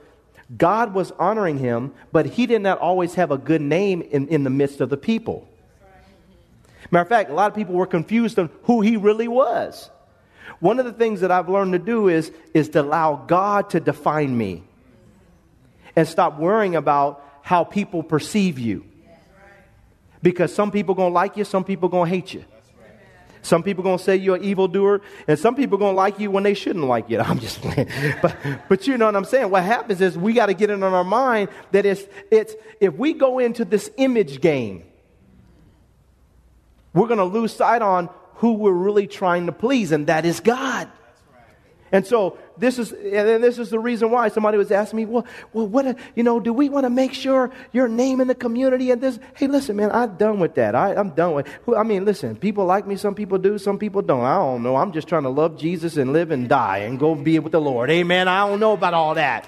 God 0.56 0.94
was 0.94 1.10
honoring 1.18 1.58
him, 1.58 1.92
but 2.10 2.24
he 2.24 2.46
did 2.46 2.62
not 2.62 2.78
always 2.78 3.16
have 3.16 3.30
a 3.30 3.36
good 3.36 3.60
name 3.60 4.00
in, 4.00 4.28
in 4.28 4.44
the 4.44 4.50
midst 4.50 4.80
of 4.80 4.88
the 4.88 4.96
people. 4.96 5.46
Matter 6.90 7.02
of 7.02 7.08
fact, 7.10 7.28
a 7.28 7.34
lot 7.34 7.50
of 7.50 7.54
people 7.54 7.74
were 7.74 7.86
confused 7.86 8.38
on 8.38 8.48
who 8.62 8.80
he 8.80 8.96
really 8.96 9.28
was. 9.28 9.90
One 10.58 10.78
of 10.78 10.84
the 10.84 10.92
things 10.92 11.20
that 11.20 11.30
I've 11.30 11.48
learned 11.48 11.72
to 11.72 11.78
do 11.78 12.08
is, 12.08 12.32
is 12.52 12.68
to 12.70 12.82
allow 12.82 13.16
God 13.16 13.70
to 13.70 13.80
define 13.80 14.36
me 14.36 14.64
and 15.96 16.06
stop 16.06 16.38
worrying 16.38 16.76
about 16.76 17.24
how 17.42 17.64
people 17.64 18.02
perceive 18.02 18.58
you. 18.58 18.84
Because 20.22 20.54
some 20.54 20.70
people 20.70 20.94
going 20.94 21.10
to 21.10 21.14
like 21.14 21.36
you, 21.36 21.44
some 21.44 21.64
people 21.64 21.88
going 21.88 22.10
to 22.10 22.16
hate 22.16 22.34
you. 22.34 22.44
Some 23.42 23.62
people 23.62 23.82
going 23.82 23.96
to 23.96 24.04
say 24.04 24.16
you're 24.16 24.36
an 24.36 24.44
evildoer, 24.44 25.00
and 25.26 25.38
some 25.38 25.54
people 25.54 25.78
going 25.78 25.94
to 25.94 25.96
like 25.96 26.18
you 26.18 26.30
when 26.30 26.42
they 26.42 26.52
shouldn't 26.52 26.84
like 26.84 27.08
you. 27.08 27.18
I'm 27.20 27.38
just 27.38 27.60
playing. 27.60 27.88
But, 28.22 28.36
but 28.68 28.86
you 28.86 28.98
know 28.98 29.06
what 29.06 29.16
I'm 29.16 29.24
saying? 29.24 29.50
What 29.50 29.62
happens 29.62 30.00
is 30.00 30.18
we 30.18 30.34
got 30.34 30.46
to 30.46 30.54
get 30.54 30.70
it 30.70 30.74
in 30.74 30.82
our 30.82 31.04
mind 31.04 31.48
that 31.72 31.86
it's, 31.86 32.02
it's, 32.30 32.54
if 32.80 32.94
we 32.94 33.14
go 33.14 33.38
into 33.38 33.64
this 33.64 33.90
image 33.96 34.40
game, 34.40 34.84
we're 36.92 37.06
going 37.06 37.18
to 37.18 37.24
lose 37.24 37.54
sight 37.54 37.82
on 37.82 38.10
who 38.40 38.54
we're 38.54 38.72
really 38.72 39.06
trying 39.06 39.46
to 39.46 39.52
please, 39.52 39.92
and 39.92 40.06
that 40.06 40.24
is 40.24 40.40
God. 40.40 40.90
And 41.92 42.06
so 42.06 42.38
this 42.56 42.78
is, 42.78 42.92
and 42.92 43.42
this 43.42 43.58
is 43.58 43.68
the 43.68 43.78
reason 43.78 44.10
why 44.10 44.28
somebody 44.28 44.56
was 44.56 44.70
asking 44.70 44.96
me, 44.96 45.06
well, 45.06 45.26
well, 45.52 45.66
what, 45.66 45.98
you 46.14 46.22
know, 46.22 46.40
do 46.40 46.52
we 46.52 46.70
want 46.70 46.84
to 46.84 46.90
make 46.90 47.12
sure 47.12 47.50
your 47.72 47.86
name 47.86 48.20
in 48.20 48.28
the 48.28 48.34
community 48.34 48.90
and 48.92 49.02
this? 49.02 49.18
Hey, 49.34 49.46
listen, 49.46 49.76
man, 49.76 49.90
I'm 49.90 50.16
done 50.16 50.38
with 50.38 50.54
that. 50.54 50.74
I, 50.74 50.94
I'm 50.94 51.10
done 51.10 51.34
with. 51.34 51.48
I 51.76 51.82
mean, 51.82 52.06
listen, 52.06 52.34
people 52.36 52.64
like 52.64 52.86
me. 52.86 52.96
Some 52.96 53.14
people 53.14 53.36
do. 53.36 53.58
Some 53.58 53.78
people 53.78 54.00
don't. 54.00 54.24
I 54.24 54.36
don't 54.36 54.62
know. 54.62 54.76
I'm 54.76 54.92
just 54.92 55.06
trying 55.06 55.24
to 55.24 55.30
love 55.30 55.58
Jesus 55.58 55.98
and 55.98 56.12
live 56.12 56.30
and 56.30 56.48
die 56.48 56.78
and 56.78 56.98
go 56.98 57.14
be 57.14 57.38
with 57.40 57.52
the 57.52 57.60
Lord. 57.60 57.90
Amen. 57.90 58.26
I 58.26 58.48
don't 58.48 58.60
know 58.60 58.72
about 58.72 58.94
all 58.94 59.14
that. 59.16 59.46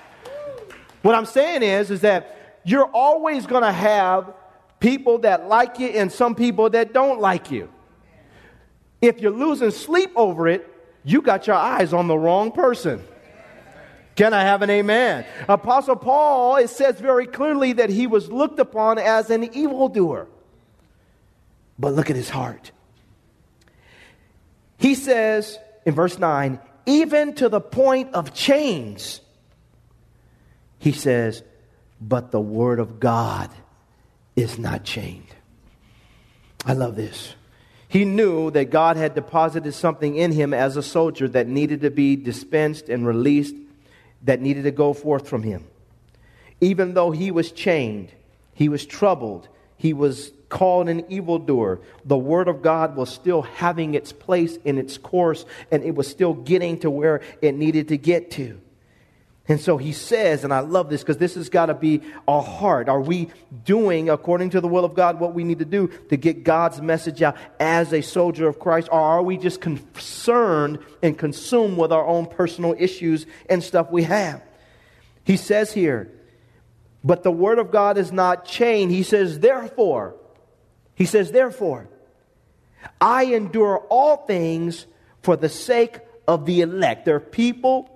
What 1.01 1.15
I'm 1.15 1.27
saying 1.27 1.63
is, 1.63 1.91
is 1.91 2.03
that 2.03 2.61
you're 2.65 2.91
always 2.93 3.47
going 3.47 3.63
to 3.63 3.73
have 3.73 4.35
people 4.81 5.21
that 5.21 5.49
like 5.49 5.79
you 5.79 5.89
and 5.89 6.13
some 6.13 6.35
people 6.35 6.69
that 6.71 6.93
don't 6.93 7.21
like 7.21 7.51
you. 7.51 7.72
If 9.03 9.21
you're 9.21 9.33
losing 9.33 9.73
sleep 9.73 10.13
over 10.17 10.49
it, 10.49 10.69
you 11.05 11.21
got 11.21 11.49
your 11.49 11.57
eyes 11.57 11.93
on 11.93 12.07
the 12.07 12.17
wrong 12.17 12.53
person. 12.53 13.05
Can 14.15 14.33
I 14.33 14.43
have 14.43 14.63
an 14.63 14.71
amen? 14.71 15.27
Apostle 15.49 15.97
Paul, 15.97 16.57
it 16.57 16.71
says 16.71 17.01
very 17.01 17.27
clearly 17.27 17.73
that 17.75 17.91
he 17.91 18.07
was 18.07 18.31
looked 18.31 18.61
upon 18.61 18.99
as 18.99 19.31
an 19.31 19.55
evildoer. 19.55 20.29
But 21.79 21.95
look 21.95 22.11
at 22.11 22.17
his 22.17 22.29
heart. 22.29 22.71
He 24.79 24.95
says 24.95 25.59
in 25.85 25.95
verse 25.95 26.19
9, 26.19 26.61
even 26.87 27.35
to 27.37 27.49
the 27.49 27.61
point 27.61 28.15
of 28.15 28.35
chains, 28.35 29.21
he 30.79 30.93
says, 30.93 31.43
but 32.01 32.31
the 32.31 32.41
word 32.41 32.81
of 32.81 33.01
God 33.01 33.51
is 34.37 34.59
not 34.59 34.85
chained. 34.85 35.35
I 36.67 36.75
love 36.75 36.97
this. 36.97 37.35
He 37.93 38.07
knew 38.07 38.51
that 38.53 38.71
God 38.71 38.97
had 38.97 39.15
deposited 39.15 39.75
something 39.75 40.17
in 40.17 40.33
him 40.33 40.55
as 40.55 40.79
a 40.79 40.83
soldier 40.83 41.29
that 41.29 41.47
needed 41.47 41.83
to 41.83 41.91
be 41.91 42.17
dispensed 42.17 42.89
and 42.89 43.07
released, 43.07 43.55
that 44.23 44.41
needed 44.41 44.63
to 44.63 44.71
go 44.71 44.95
forth 44.95 45.29
from 45.29 45.43
him. 45.43 45.67
Even 46.63 46.95
though 46.95 47.11
he 47.11 47.31
was 47.31 47.53
chained, 47.53 48.09
he 48.55 48.71
was 48.71 48.87
troubled, 48.87 49.47
he 49.77 49.93
was 49.93 50.33
called 50.49 50.89
an 50.89 51.05
evildoer, 51.13 51.81
the 52.03 52.17
Word 52.17 52.49
of 52.49 52.63
God 52.63 52.97
was 52.97 53.11
still 53.11 53.43
having 53.43 53.93
its 53.93 54.11
place 54.11 54.57
in 54.65 54.79
its 54.79 54.97
course, 54.97 55.45
and 55.71 55.83
it 55.83 55.95
was 55.95 56.09
still 56.09 56.33
getting 56.33 56.79
to 56.79 56.89
where 56.89 57.21
it 57.43 57.55
needed 57.55 57.89
to 57.89 57.99
get 57.99 58.31
to. 58.31 58.59
And 59.49 59.61
so 59.61 59.77
he 59.77 59.93
says, 59.93 60.45
and 60.45 60.55
I 60.55 60.61
love 60.61 60.89
this 60.89 61.03
because 61.03 61.17
this 61.17 61.35
has 61.35 61.49
got 61.49 61.67
to 61.67 61.75
be 61.75 62.03
our 62.29 62.43
heart. 62.43 62.89
Are 62.89 63.01
we 63.01 63.29
doing, 63.65 64.09
according 64.09 64.51
to 64.51 64.61
the 64.61 64.69
will 64.69 64.85
of 64.85 64.95
God, 64.95 65.19
what 65.19 65.35
we 65.35 65.43
need 65.43 65.59
to 65.59 65.65
do 65.65 65.89
to 66.11 66.17
get 66.17 66.45
God's 66.45 66.81
message 66.81 67.23
out 67.23 67.37
as 67.59 67.93
a 67.93 68.03
soldier 68.03 68.47
of 68.47 68.61
Christ? 68.61 68.89
Or 68.93 69.01
are 69.01 69.23
we 69.23 69.37
just 69.37 69.61
concerned 69.61 70.79
and 71.03 71.19
consumed 71.19 71.77
with 71.77 71.91
our 71.93 72.07
own 72.07 72.27
personal 72.27 72.77
issues 72.79 73.27
and 73.51 73.65
stuff 73.65 73.91
we 73.91 74.05
have? 74.05 74.43
He 75.25 75.37
says 75.37 75.73
here, 75.73 76.13
but 77.03 77.25
the 77.25 77.33
word 77.33 77.59
of 77.59 77.73
God 77.73 77.99
is 77.99 78.13
not 78.13 78.45
chained. 78.45 78.93
He 78.93 79.03
says, 79.03 79.41
therefore, 79.41 80.15
he 80.95 81.05
says, 81.05 81.33
therefore, 81.33 81.89
I 83.01 83.25
endure 83.25 83.79
all 83.91 84.19
things 84.19 84.87
for 85.21 85.37
the 85.37 85.49
sake 85.49 85.99
of 86.29 86.47
the 86.47 86.61
elect. 86.61 87.07
There 87.07 87.17
are 87.17 87.21
people 87.21 87.89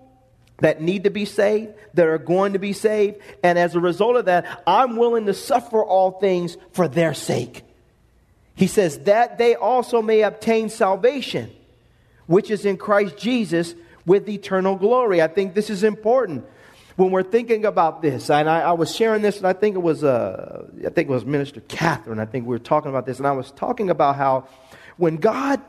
that 0.59 0.81
need 0.81 1.05
to 1.05 1.11
be 1.11 1.25
saved, 1.25 1.75
that 1.95 2.07
are 2.07 2.19
going 2.19 2.55
to 2.55 2.59
be 2.59 2.73
saved. 2.73 3.19
And 3.43 3.59
as 3.59 3.75
a 3.75 3.81
result 3.81 4.17
of 4.17 4.25
that, 4.27 4.63
I'm 4.67 4.97
willing 4.97 5.27
to 5.27 5.35
suffer 5.35 5.85
all 5.85 6.13
things 6.13 6.57
for 6.73 6.89
their 6.89 7.15
sake. 7.15 7.63
He 8.55 8.67
says 8.67 9.01
that 9.01 9.37
they 9.37 9.55
also 9.55 10.01
may 10.01 10.23
obtain 10.23 10.71
salvation, 10.71 11.51
which 12.27 12.51
is 12.51 12.65
in 12.65 12.79
Christ 12.79 13.19
Jesus 13.19 13.75
with 14.07 14.29
eternal 14.29 14.77
glory. 14.77 15.21
I 15.21 15.29
think 15.29 15.55
this 15.55 15.69
is 15.69 15.85
important 15.85 16.47
when 16.97 17.11
we're 17.11 17.23
thinking 17.23 17.67
about 17.67 18.01
this. 18.01 18.31
And 18.31 18.49
I, 18.49 18.63
I 18.63 18.73
was 18.73 18.95
sharing 18.95 19.21
this, 19.21 19.37
and 19.37 19.47
I 19.47 19.53
think 19.53 19.77
it 19.77 19.81
was 19.81 20.03
uh, 20.03 20.67
I 20.79 20.89
think 20.89 21.11
it 21.11 21.13
was 21.13 21.27
Minister 21.27 21.61
Catherine. 21.69 22.19
I 22.19 22.25
think 22.25 22.47
we 22.47 22.55
were 22.55 22.59
talking 22.59 22.89
about 22.89 23.05
this, 23.05 23.19
and 23.19 23.27
I 23.27 23.33
was 23.33 23.51
talking 23.51 23.91
about 23.91 24.17
how 24.17 24.49
when 24.97 25.17
God 25.17 25.61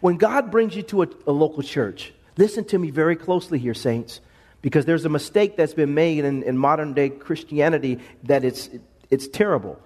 when 0.00 0.16
God 0.16 0.50
brings 0.50 0.74
you 0.74 0.82
to 0.84 1.02
a, 1.02 1.08
a 1.26 1.32
local 1.32 1.62
church, 1.62 2.14
Listen 2.36 2.64
to 2.66 2.78
me 2.78 2.90
very 2.90 3.16
closely 3.16 3.58
here, 3.58 3.74
saints, 3.74 4.20
because 4.62 4.84
there's 4.84 5.04
a 5.04 5.08
mistake 5.08 5.56
that's 5.56 5.74
been 5.74 5.94
made 5.94 6.24
in, 6.24 6.42
in 6.42 6.56
modern 6.56 6.94
day 6.94 7.10
Christianity 7.10 7.98
that 8.24 8.44
it's, 8.44 8.70
it's 9.10 9.28
terrible. 9.28 9.78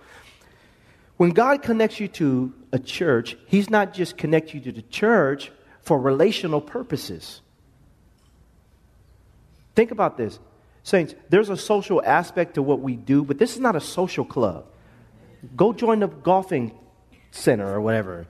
When 1.17 1.31
God 1.31 1.63
connects 1.63 1.99
you 1.99 2.09
to 2.09 2.53
a 2.73 2.79
church, 2.79 3.37
He's 3.47 3.71
not 3.71 3.95
just 3.95 4.17
connecting 4.17 4.57
you 4.57 4.73
to 4.73 4.73
the 4.73 4.87
church 4.89 5.51
for 5.83 5.99
relational 5.99 6.61
purposes. 6.61 7.41
Think 9.75 9.91
about 9.91 10.17
this. 10.17 10.39
Saints, 10.83 11.15
there's 11.31 11.51
a 11.51 11.57
social 11.57 12.03
aspect 12.05 12.55
to 12.55 12.63
what 12.63 12.81
we 12.81 12.97
do, 12.97 13.25
but 13.25 13.39
this 13.39 13.55
is 13.55 13.61
not 13.61 13.77
a 13.77 13.81
social 13.81 14.25
club. 14.25 14.67
Go 15.57 15.73
join 15.73 16.01
the 16.01 16.07
golfing 16.07 16.73
center 17.31 17.69
or 17.69 17.81
whatever, 17.81 18.27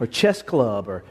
or 0.00 0.06
chess 0.06 0.42
club, 0.42 0.88
or 0.88 1.04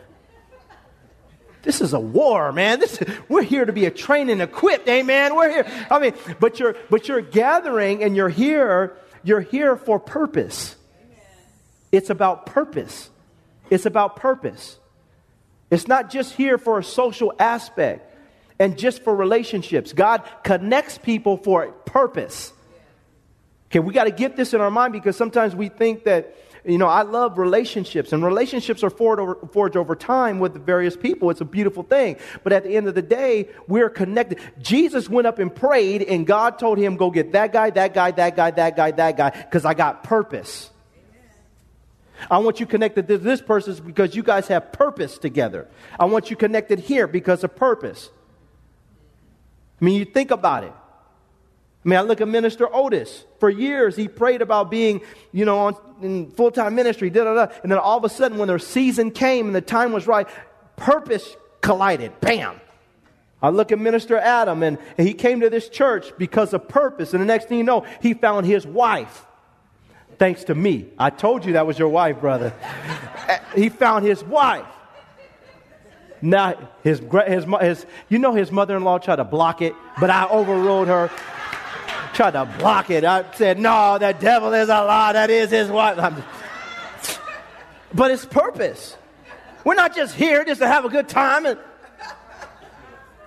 this 1.63 1.82
is 1.82 1.93
a 1.93 2.00
war, 2.00 2.51
man. 2.51 2.79
This, 2.79 3.00
we're 3.29 3.43
here 3.43 3.65
to 3.65 3.74
be 3.74 3.86
a 3.86 3.91
trained 3.91 4.29
and 4.29 4.41
equipped, 4.41 4.88
amen. 4.88 5.36
We're 5.36 5.50
here. 5.50 5.86
I 5.89 6.00
mean, 6.00 6.13
but 6.39 6.60
you're 6.60 6.75
but 6.89 7.08
you're 7.08 7.22
gathering 7.22 8.03
and 8.03 8.15
you're 8.15 8.29
here, 8.29 8.96
you're 9.24 9.41
here 9.41 9.75
for 9.75 10.00
purpose. 10.00 10.75
It's 11.91 12.10
about 12.10 12.46
purpose. 12.46 13.10
It's 13.70 13.86
about 13.86 14.17
purpose. 14.17 14.77
It's 15.72 15.88
not 15.88 16.12
just 16.12 16.34
here 16.34 16.58
for 16.58 16.77
a 16.77 16.84
social 16.84 17.34
aspect 17.39 18.13
and 18.60 18.77
just 18.77 19.03
for 19.03 19.15
relationships. 19.15 19.93
God 19.93 20.22
connects 20.43 20.98
people 20.98 21.38
for 21.38 21.63
a 21.63 21.72
purpose. 21.72 22.53
Okay, 23.67 23.79
we 23.79 23.93
got 23.93 24.03
to 24.03 24.12
get 24.12 24.36
this 24.36 24.53
in 24.53 24.62
our 24.62 24.70
mind 24.70 24.93
because 24.93 25.17
sometimes 25.17 25.55
we 25.55 25.70
think 25.70 26.03
that, 26.03 26.36
you 26.65 26.77
know, 26.77 26.88
I 26.88 27.01
love 27.01 27.38
relationships, 27.38 28.13
and 28.13 28.24
relationships 28.24 28.84
are 28.84 28.89
forged 28.89 29.20
over, 29.20 29.36
forged 29.51 29.75
over 29.75 29.96
time 29.96 30.39
with 30.39 30.65
various 30.65 30.96
people. 30.96 31.29
It's 31.29 31.41
a 31.41 31.46
beautiful 31.46 31.84
thing. 31.84 32.15
But 32.43 32.53
at 32.53 32.63
the 32.63 32.77
end 32.77 32.88
of 32.88 32.96
the 32.96 33.01
day, 33.01 33.50
we're 33.67 33.89
connected. 33.89 34.39
Jesus 34.62 35.10
went 35.10 35.27
up 35.27 35.39
and 35.39 35.53
prayed, 35.53 36.03
and 36.03 36.25
God 36.25 36.60
told 36.60 36.77
him, 36.77 36.96
go 36.96 37.12
get 37.12 37.34
that 37.34 37.51
guy, 37.51 37.70
that 37.72 37.93
guy, 37.93 38.12
that 38.12 38.36
guy, 38.36 38.51
that 38.51 38.75
guy, 38.77 38.91
that 38.91 39.17
guy, 39.17 39.29
because 39.29 39.65
I 39.65 39.74
got 39.74 40.03
purpose. 40.03 40.70
I 42.32 42.38
want 42.38 42.62
you 42.62 42.65
connected 42.65 43.08
to 43.10 43.17
this 43.17 43.41
person 43.41 43.75
because 43.86 44.15
you 44.15 44.24
guys 44.24 44.48
have 44.48 44.72
purpose 44.72 45.17
together. 45.17 45.67
I 46.00 46.05
want 46.05 46.29
you 46.29 46.38
connected 46.38 46.79
here 46.79 47.08
because 47.08 47.43
of 47.43 47.55
purpose. 47.55 48.10
I 49.82 49.86
mean, 49.86 50.00
you 50.00 50.05
think 50.05 50.32
about 50.32 50.63
it. 50.63 50.74
I 51.83 51.89
mean, 51.89 51.99
I 51.99 52.01
look 52.01 52.21
at 52.21 52.27
Minister 52.29 52.73
Otis. 52.73 53.25
For 53.39 53.49
years, 53.49 53.95
he 53.95 54.07
prayed 54.07 54.41
about 54.41 54.71
being, 54.71 55.01
you 55.33 55.43
know, 55.43 55.59
on, 55.59 55.75
in 56.01 56.31
full 56.31 56.49
time 56.49 56.75
ministry, 56.75 57.09
da 57.09 57.25
da 57.25 57.33
da. 57.33 57.53
And 57.61 57.71
then 57.71 57.79
all 57.79 57.97
of 57.97 58.05
a 58.05 58.09
sudden, 58.09 58.37
when 58.37 58.47
their 58.47 58.59
season 58.59 59.11
came 59.11 59.47
and 59.47 59.55
the 59.55 59.61
time 59.61 59.91
was 59.91 60.07
right, 60.07 60.27
purpose 60.77 61.35
collided. 61.61 62.19
Bam! 62.21 62.61
I 63.41 63.49
look 63.49 63.73
at 63.73 63.79
Minister 63.79 64.17
Adam, 64.17 64.63
and, 64.63 64.77
and 64.97 65.05
he 65.05 65.13
came 65.13 65.41
to 65.41 65.49
this 65.49 65.67
church 65.67 66.13
because 66.17 66.53
of 66.53 66.69
purpose. 66.69 67.13
And 67.13 67.21
the 67.21 67.25
next 67.25 67.49
thing 67.49 67.57
you 67.57 67.65
know, 67.65 67.85
he 68.01 68.13
found 68.13 68.45
his 68.45 68.65
wife. 68.65 69.25
Thanks 70.17 70.45
to 70.45 70.55
me. 70.55 70.87
I 70.97 71.09
told 71.09 71.43
you 71.43 71.53
that 71.53 71.67
was 71.67 71.77
your 71.77 71.89
wife, 71.89 72.21
brother. 72.21 72.53
he 73.55 73.67
found 73.67 74.05
his 74.05 74.23
wife. 74.23 74.65
Now, 76.21 76.69
his, 76.83 77.01
his, 77.27 77.45
his, 77.59 77.85
you 78.07 78.19
know, 78.19 78.33
his 78.33 78.49
mother 78.49 78.77
in 78.77 78.85
law 78.85 78.97
tried 78.97 79.17
to 79.17 79.25
block 79.25 79.61
it, 79.61 79.75
but 79.99 80.09
I 80.09 80.25
overruled 80.29 80.87
her 80.87 81.11
tried 82.13 82.32
to 82.32 82.46
block 82.60 82.89
it. 82.89 83.03
I 83.03 83.25
said, 83.34 83.60
No, 83.60 83.98
the 83.98 84.13
devil 84.13 84.53
is 84.53 84.70
a 84.70 84.84
lie. 84.84 85.13
That 85.13 85.29
is 85.29 85.51
his 85.51 85.70
wife. 85.70 85.98
but 87.93 88.12
it's 88.12 88.25
purpose. 88.25 88.96
We're 89.63 89.75
not 89.75 89.96
just 89.96 90.15
here 90.15 90.43
just 90.43 90.62
to 90.62 90.67
have 90.67 90.86
a 90.86 90.89
good 90.89 91.08
time. 91.08 91.46
And, 91.46 91.58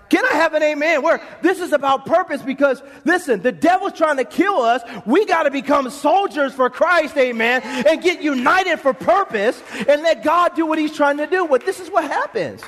can 0.08 0.24
I 0.24 0.34
have 0.34 0.54
an 0.54 0.62
amen? 0.62 1.02
Where 1.02 1.20
this 1.42 1.60
is 1.60 1.72
about 1.72 2.06
purpose 2.06 2.40
because 2.40 2.80
listen, 3.04 3.42
the 3.42 3.50
devil's 3.50 3.94
trying 3.94 4.18
to 4.18 4.24
kill 4.24 4.60
us. 4.60 4.82
We 5.04 5.26
got 5.26 5.44
to 5.44 5.50
become 5.50 5.90
soldiers 5.90 6.52
for 6.52 6.70
Christ, 6.70 7.16
amen, 7.16 7.62
and 7.64 8.00
get 8.02 8.22
united 8.22 8.78
for 8.78 8.92
purpose 8.92 9.60
and 9.88 10.02
let 10.02 10.22
God 10.22 10.54
do 10.54 10.64
what 10.64 10.78
he's 10.78 10.94
trying 10.94 11.16
to 11.16 11.26
do. 11.26 11.48
But 11.48 11.66
this 11.66 11.80
is 11.80 11.90
what 11.90 12.04
happens. 12.04 12.62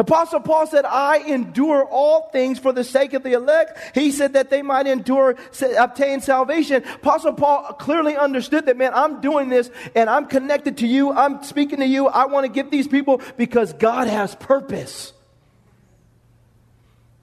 Apostle 0.00 0.40
Paul 0.40 0.66
said, 0.66 0.86
I 0.86 1.18
endure 1.18 1.84
all 1.84 2.30
things 2.30 2.58
for 2.58 2.72
the 2.72 2.82
sake 2.82 3.12
of 3.12 3.22
the 3.22 3.34
elect. 3.34 3.78
He 3.94 4.12
said 4.12 4.32
that 4.32 4.48
they 4.48 4.62
might 4.62 4.86
endure, 4.86 5.36
obtain 5.78 6.22
salvation. 6.22 6.82
Apostle 6.94 7.34
Paul 7.34 7.74
clearly 7.74 8.16
understood 8.16 8.64
that, 8.64 8.78
man, 8.78 8.92
I'm 8.94 9.20
doing 9.20 9.50
this 9.50 9.70
and 9.94 10.08
I'm 10.08 10.24
connected 10.24 10.78
to 10.78 10.86
you. 10.86 11.12
I'm 11.12 11.42
speaking 11.42 11.80
to 11.80 11.86
you. 11.86 12.08
I 12.08 12.24
want 12.24 12.46
to 12.46 12.48
get 12.50 12.70
these 12.70 12.88
people 12.88 13.20
because 13.36 13.74
God 13.74 14.08
has 14.08 14.34
purpose. 14.36 15.12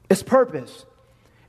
It's 0.07 0.21
purpose. 0.21 0.85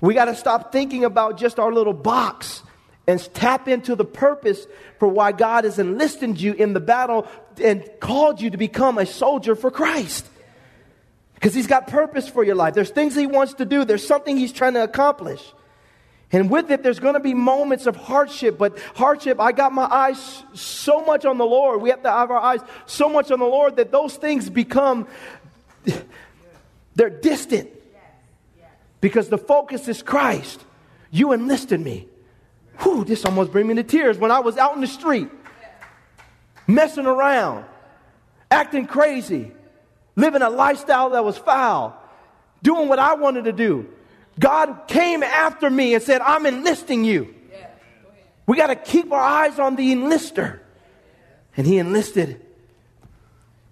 We 0.01 0.15
got 0.15 0.27
to 0.27 0.35
stop 0.35 0.73
thinking 0.73 1.05
about 1.05 1.37
just 1.37 1.59
our 1.59 1.71
little 1.71 1.93
box 1.93 2.63
and 3.07 3.21
tap 3.35 3.69
into 3.69 3.95
the 3.95 4.05
purpose 4.07 4.67
for 4.99 5.09
why 5.09 5.33
God 5.33 5.65
has 5.65 5.79
enlisted 5.79 6.41
you 6.41 6.55
in 6.55 6.73
the 6.73 6.81
battle 6.81 7.29
and 7.63 7.87
called 8.01 8.41
you 8.41 8.49
to 8.49 8.57
become 8.57 8.97
a 8.97 9.05
soldier 9.05 9.55
for 9.55 9.71
Christ. 9.71 10.27
Because 11.39 11.55
he's 11.55 11.69
got 11.69 11.87
purpose 11.87 12.29
for 12.29 12.43
your 12.43 12.57
life. 12.57 12.75
There's 12.75 12.91
things 12.91 13.15
he 13.15 13.29
wants 13.29 13.55
to 13.55 13.65
do, 13.65 13.85
there's 13.85 14.05
something 14.05 14.37
he's 14.37 14.53
trying 14.53 14.75
to 14.75 14.83
accomplish. 14.83 15.41
And 16.33 16.51
with 16.51 16.71
it, 16.71 16.83
there's 16.83 16.99
going 16.99 17.15
to 17.15 17.21
be 17.21 17.33
moments 17.33 17.87
of 17.87 17.97
hardship, 17.97 18.59
but 18.59 18.79
hardship, 18.95 19.41
I 19.41 19.53
got 19.53 19.73
my 19.73 19.85
eyes 19.85 20.43
so 20.53 21.03
much 21.05 21.25
on 21.25 21.39
the 21.39 21.47
Lord. 21.47 21.81
We 21.81 21.91
have 21.91 22.03
to 22.03 22.11
have 22.11 22.31
our 22.31 22.41
eyes 22.41 22.61
so 22.87 23.09
much 23.09 23.31
on 23.31 23.39
the 23.39 23.47
Lord 23.47 23.77
that 23.77 23.93
those 23.93 24.17
things 24.17 24.51
become, 24.51 25.07
they're 26.95 27.09
distant. 27.09 27.71
Because 29.01 29.29
the 29.29 29.39
focus 29.39 29.87
is 29.87 30.03
Christ. 30.03 30.61
You 31.13 31.33
enlisted 31.33 31.81
me. 31.81 32.09
Whew, 32.81 33.05
this 33.05 33.25
almost 33.25 33.53
bring 33.53 33.69
me 33.69 33.75
to 33.77 33.85
tears. 33.85 34.19
When 34.19 34.33
I 34.33 34.41
was 34.41 34.59
out 34.59 34.75
in 34.75 34.81
the 34.81 34.89
street, 34.89 35.29
messing 36.67 37.07
around, 37.07 37.65
acting 38.51 38.87
crazy, 38.87 39.53
living 40.19 40.43
a 40.43 40.51
lifestyle 40.51 41.11
that 41.11 41.25
was 41.25 41.39
foul, 41.39 41.97
doing 42.63 42.89
what 42.89 42.99
I 42.99 43.15
wanted 43.15 43.45
to 43.45 43.53
do. 43.53 43.89
God 44.39 44.89
came 44.89 45.23
after 45.23 45.71
me 45.71 45.95
and 45.95 46.03
said, 46.03 46.21
I'm 46.21 46.45
enlisting 46.45 47.05
you. 47.05 47.35
We 48.47 48.57
got 48.57 48.67
to 48.69 48.77
keep 48.77 49.13
our 49.13 49.21
eyes 49.21 49.59
on 49.59 49.77
the 49.77 49.93
enlister. 49.95 50.59
And 51.57 51.67
he 51.67 51.79
enlisted. 51.79 52.45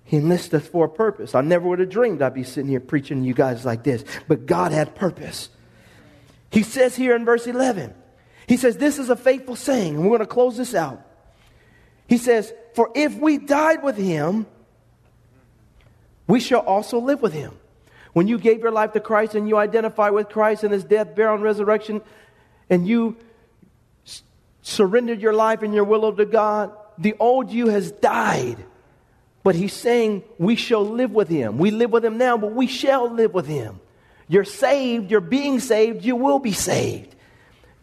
He 0.04 0.18
enlisted 0.18 0.62
us 0.62 0.68
for 0.68 0.84
a 0.84 0.88
purpose. 0.88 1.34
I 1.34 1.40
never 1.40 1.68
would 1.68 1.80
have 1.80 1.88
dreamed 1.88 2.22
I'd 2.22 2.34
be 2.34 2.44
sitting 2.44 2.70
here 2.70 2.80
preaching 2.80 3.22
to 3.22 3.26
you 3.26 3.34
guys 3.34 3.64
like 3.64 3.82
this. 3.82 4.04
But 4.28 4.46
God 4.46 4.70
had 4.70 4.94
purpose. 4.94 5.48
He 6.50 6.62
says 6.62 6.94
here 6.94 7.16
in 7.16 7.24
verse 7.24 7.46
11, 7.46 7.92
He 8.46 8.56
says, 8.56 8.76
This 8.76 8.98
is 8.98 9.10
a 9.10 9.16
faithful 9.16 9.56
saying, 9.56 9.96
and 9.96 10.04
we're 10.04 10.16
going 10.16 10.20
to 10.20 10.26
close 10.26 10.56
this 10.56 10.74
out. 10.74 11.04
He 12.06 12.18
says, 12.18 12.52
For 12.74 12.90
if 12.94 13.16
we 13.18 13.38
died 13.38 13.82
with 13.82 13.96
Him, 13.96 14.46
we 16.26 16.40
shall 16.40 16.60
also 16.60 16.98
live 16.98 17.22
with 17.22 17.32
him. 17.32 17.52
When 18.12 18.28
you 18.28 18.38
gave 18.38 18.60
your 18.60 18.72
life 18.72 18.92
to 18.92 19.00
Christ 19.00 19.34
and 19.34 19.48
you 19.48 19.58
identify 19.58 20.10
with 20.10 20.28
Christ 20.28 20.64
and 20.64 20.72
his 20.72 20.84
death, 20.84 21.14
burial, 21.14 21.34
and 21.34 21.44
resurrection, 21.44 22.00
and 22.70 22.88
you 22.88 23.16
s- 24.06 24.22
surrendered 24.62 25.20
your 25.20 25.34
life 25.34 25.62
and 25.62 25.74
your 25.74 25.84
will 25.84 26.12
to 26.12 26.24
God, 26.24 26.72
the 26.96 27.14
old 27.20 27.50
you 27.50 27.68
has 27.68 27.90
died. 27.90 28.56
But 29.42 29.54
he's 29.54 29.74
saying 29.74 30.22
we 30.38 30.56
shall 30.56 30.84
live 30.84 31.12
with 31.12 31.28
him. 31.28 31.58
We 31.58 31.70
live 31.70 31.90
with 31.90 32.04
him 32.04 32.18
now, 32.18 32.36
but 32.36 32.52
we 32.52 32.66
shall 32.66 33.10
live 33.10 33.34
with 33.34 33.46
him. 33.46 33.80
You're 34.28 34.44
saved, 34.44 35.10
you're 35.10 35.20
being 35.20 35.60
saved, 35.60 36.04
you 36.04 36.16
will 36.16 36.38
be 36.38 36.52
saved. 36.52 37.15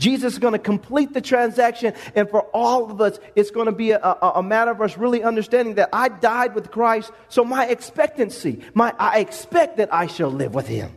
Jesus 0.03 0.33
is 0.33 0.39
going 0.39 0.51
to 0.51 0.59
complete 0.59 1.13
the 1.13 1.21
transaction, 1.21 1.93
and 2.13 2.29
for 2.29 2.41
all 2.53 2.91
of 2.91 2.99
us, 2.99 3.19
it's 3.37 3.51
going 3.51 3.67
to 3.67 3.71
be 3.71 3.91
a, 3.91 3.99
a, 3.99 4.33
a, 4.35 4.43
matter 4.43 4.69
of 4.69 4.81
us 4.81 4.97
really 4.97 5.23
understanding 5.23 5.75
that 5.75 5.87
I 5.93 6.09
died 6.09 6.55
with 6.55 6.71
Christ, 6.71 7.09
so 7.29 7.45
my 7.45 7.67
expectancy, 7.67 8.65
my, 8.73 8.93
I 8.99 9.19
expect 9.19 9.77
that 9.77 9.93
I 9.93 10.07
shall 10.07 10.29
live 10.29 10.53
with 10.53 10.67
Him. 10.67 10.91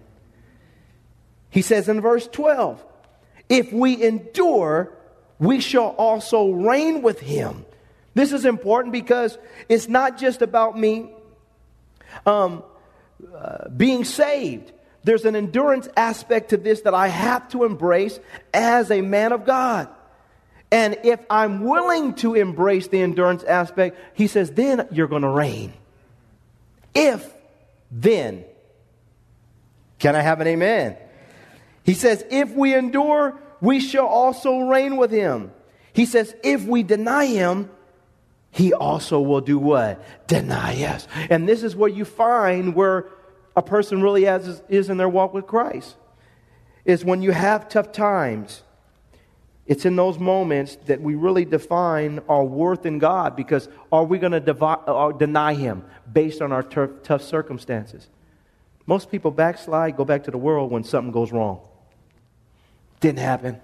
He 1.50 1.62
says 1.62 1.88
in 1.88 2.00
verse 2.00 2.26
12, 2.26 2.84
if 3.48 3.72
we 3.72 4.02
endure, 4.02 4.92
we 5.38 5.60
shall 5.60 5.90
also 5.90 6.50
reign 6.50 7.00
with 7.00 7.20
Him. 7.20 7.64
This 8.14 8.32
is 8.32 8.44
important 8.44 8.92
because 8.92 9.38
it's 9.68 9.86
not 9.86 10.18
just 10.18 10.42
about 10.42 10.76
me 10.76 11.12
um, 12.26 12.64
uh, 13.32 13.68
being 13.68 14.04
saved 14.04 14.72
there's 15.06 15.24
an 15.24 15.36
endurance 15.36 15.88
aspect 15.96 16.50
to 16.50 16.56
this 16.56 16.80
that 16.80 16.92
I 16.92 17.06
have 17.06 17.48
to 17.50 17.62
embrace 17.62 18.18
as 18.52 18.90
a 18.90 19.02
man 19.02 19.32
of 19.32 19.44
God. 19.44 19.88
And 20.72 20.98
if 21.04 21.20
I'm 21.30 21.62
willing 21.62 22.14
to 22.14 22.34
embrace 22.34 22.88
the 22.88 23.00
endurance 23.00 23.44
aspect, 23.44 23.98
he 24.14 24.26
says, 24.26 24.50
then 24.50 24.88
you're 24.90 25.06
going 25.06 25.22
to 25.22 25.28
reign. 25.28 25.74
If 26.92 27.32
then. 27.88 28.44
Can 30.00 30.16
I 30.16 30.22
have 30.22 30.40
an 30.40 30.48
amen? 30.48 30.96
He 31.84 31.94
says, 31.94 32.24
if 32.28 32.50
we 32.50 32.74
endure, 32.74 33.38
we 33.60 33.78
shall 33.78 34.06
also 34.06 34.58
reign 34.58 34.96
with 34.96 35.12
him. 35.12 35.52
He 35.92 36.04
says, 36.04 36.34
if 36.42 36.64
we 36.64 36.82
deny 36.82 37.26
him, 37.26 37.70
he 38.50 38.72
also 38.72 39.20
will 39.20 39.40
do 39.40 39.56
what? 39.56 40.02
Deny 40.26 40.82
us. 40.82 41.06
And 41.30 41.48
this 41.48 41.62
is 41.62 41.76
where 41.76 41.90
you 41.90 42.04
find 42.04 42.74
where 42.74 43.06
a 43.56 43.62
person 43.62 44.02
really 44.02 44.24
has, 44.24 44.62
is 44.68 44.90
in 44.90 44.98
their 44.98 45.08
walk 45.08 45.32
with 45.32 45.46
Christ. 45.46 45.96
Is 46.84 47.04
when 47.04 47.22
you 47.22 47.32
have 47.32 47.68
tough 47.68 47.90
times, 47.90 48.62
it's 49.66 49.84
in 49.84 49.96
those 49.96 50.18
moments 50.18 50.76
that 50.86 51.00
we 51.00 51.16
really 51.16 51.44
define 51.44 52.20
our 52.28 52.44
worth 52.44 52.86
in 52.86 52.98
God 53.00 53.34
because 53.34 53.68
are 53.90 54.04
we 54.04 54.18
going 54.18 54.32
to 54.32 54.64
uh, 54.64 55.12
deny 55.12 55.54
Him 55.54 55.84
based 56.12 56.40
on 56.40 56.52
our 56.52 56.62
ter- 56.62 56.86
tough 57.02 57.22
circumstances? 57.22 58.06
Most 58.86 59.10
people 59.10 59.32
backslide, 59.32 59.96
go 59.96 60.04
back 60.04 60.24
to 60.24 60.30
the 60.30 60.38
world 60.38 60.70
when 60.70 60.84
something 60.84 61.10
goes 61.10 61.32
wrong. 61.32 61.60
Didn't 63.00 63.18
happen. 63.18 63.60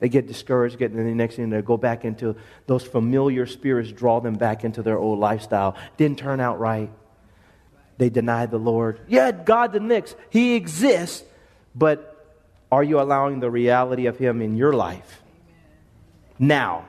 They 0.00 0.08
get 0.08 0.26
discouraged, 0.26 0.78
get 0.78 0.94
the 0.94 1.02
next 1.02 1.36
thing 1.36 1.50
they 1.50 1.62
go 1.62 1.76
back 1.76 2.04
into 2.04 2.36
those 2.66 2.84
familiar 2.84 3.46
spirits, 3.46 3.90
draw 3.90 4.20
them 4.20 4.34
back 4.34 4.64
into 4.64 4.82
their 4.82 4.98
old 4.98 5.18
lifestyle. 5.18 5.76
Didn't 5.96 6.18
turn 6.18 6.40
out 6.40 6.60
right. 6.60 6.90
They 7.98 8.10
deny 8.10 8.46
the 8.46 8.58
Lord. 8.58 9.00
Yeah, 9.08 9.32
God 9.32 9.72
the 9.72 9.80
next. 9.80 10.16
He 10.30 10.54
exists, 10.54 11.24
but 11.74 12.14
are 12.70 12.82
you 12.82 13.00
allowing 13.00 13.40
the 13.40 13.50
reality 13.50 14.06
of 14.06 14.18
Him 14.18 14.40
in 14.40 14.56
your 14.56 14.72
life? 14.72 15.22
Now, 16.38 16.86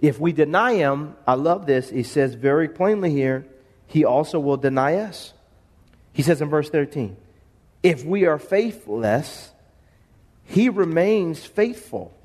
if 0.00 0.20
we 0.20 0.32
deny 0.32 0.74
Him, 0.74 1.16
I 1.26 1.34
love 1.34 1.66
this. 1.66 1.90
He 1.90 2.04
says 2.04 2.34
very 2.34 2.68
plainly 2.68 3.10
here, 3.10 3.46
He 3.86 4.04
also 4.04 4.38
will 4.38 4.56
deny 4.56 4.96
us. 4.96 5.32
He 6.12 6.22
says 6.22 6.40
in 6.40 6.48
verse 6.48 6.70
13, 6.70 7.16
if 7.82 8.04
we 8.04 8.26
are 8.26 8.38
faithless, 8.38 9.50
He 10.44 10.68
remains 10.68 11.44
faithful. 11.44 12.16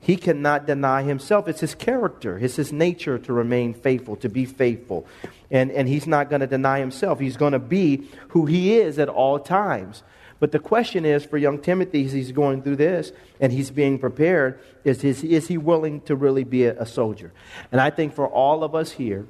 He 0.00 0.16
cannot 0.16 0.66
deny 0.66 1.02
himself. 1.02 1.48
It's 1.48 1.60
his 1.60 1.74
character, 1.74 2.38
it's 2.38 2.56
his 2.56 2.72
nature 2.72 3.18
to 3.18 3.32
remain 3.32 3.74
faithful, 3.74 4.16
to 4.16 4.28
be 4.28 4.44
faithful. 4.44 5.06
And, 5.50 5.70
and 5.70 5.88
he's 5.88 6.06
not 6.06 6.30
going 6.30 6.40
to 6.40 6.46
deny 6.46 6.78
himself. 6.78 7.20
He's 7.20 7.36
going 7.36 7.52
to 7.52 7.58
be 7.58 8.08
who 8.28 8.46
he 8.46 8.76
is 8.76 8.98
at 8.98 9.08
all 9.08 9.38
times. 9.38 10.02
But 10.40 10.52
the 10.52 10.58
question 10.60 11.04
is 11.04 11.24
for 11.24 11.36
young 11.36 11.58
Timothy, 11.58 12.04
as 12.04 12.12
he's 12.12 12.30
going 12.30 12.62
through 12.62 12.76
this 12.76 13.12
and 13.40 13.52
he's 13.52 13.70
being 13.70 13.98
prepared, 13.98 14.60
is, 14.84 15.02
is, 15.02 15.24
is 15.24 15.48
he 15.48 15.58
willing 15.58 16.00
to 16.02 16.14
really 16.14 16.44
be 16.44 16.66
a, 16.66 16.80
a 16.80 16.86
soldier? 16.86 17.32
And 17.72 17.80
I 17.80 17.90
think 17.90 18.14
for 18.14 18.28
all 18.28 18.62
of 18.62 18.74
us 18.74 18.92
here, 18.92 19.26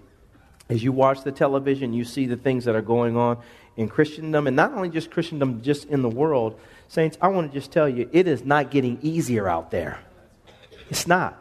as 0.68 0.85
you 0.85 0.92
watch 0.92 1.22
the 1.22 1.33
television, 1.33 1.94
you 1.94 2.04
see 2.04 2.26
the 2.26 2.37
things 2.37 2.66
that 2.66 2.74
are 2.74 2.83
going 2.83 3.16
on 3.16 3.38
in 3.78 3.88
Christendom, 3.88 4.46
and 4.46 4.54
not 4.54 4.74
only 4.74 4.90
just 4.90 5.11
Christendom, 5.11 5.62
just 5.62 5.87
in 5.87 6.02
the 6.02 6.11
world. 6.11 6.61
Saints, 6.88 7.16
I 7.22 7.28
want 7.28 7.50
to 7.50 7.59
just 7.59 7.70
tell 7.70 7.88
you, 7.88 8.11
it 8.12 8.28
is 8.28 8.44
not 8.44 8.70
getting 8.70 8.98
easier 9.00 9.48
out 9.48 9.70
there. 9.70 9.98
It's 10.90 11.07
not. 11.07 11.40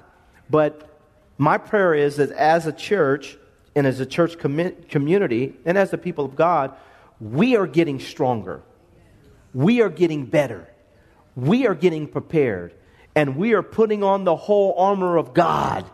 But 0.49 0.89
my 1.38 1.57
prayer 1.57 1.93
is 1.93 2.17
that 2.17 2.31
as 2.31 2.65
a 2.65 2.71
church, 2.71 3.38
and 3.75 3.86
as 3.86 3.99
a 3.99 4.05
church 4.05 4.39
com- 4.39 4.75
community, 4.89 5.55
and 5.65 5.77
as 5.77 5.91
the 5.91 5.97
people 5.97 6.25
of 6.25 6.36
God, 6.36 6.75
we 7.19 7.55
are 7.55 7.67
getting 7.67 7.99
stronger. 7.99 8.62
We 9.53 9.81
are 9.81 9.89
getting 9.89 10.25
better. 10.25 10.67
We 11.36 11.67
are 11.67 11.75
getting 11.75 12.07
prepared. 12.07 12.73
And 13.15 13.38
we 13.38 13.53
are 13.53 13.63
putting 13.63 14.03
on 14.03 14.23
the 14.23 14.36
whole 14.36 14.73
armor 14.77 15.17
of 15.17 15.33
God 15.33 15.89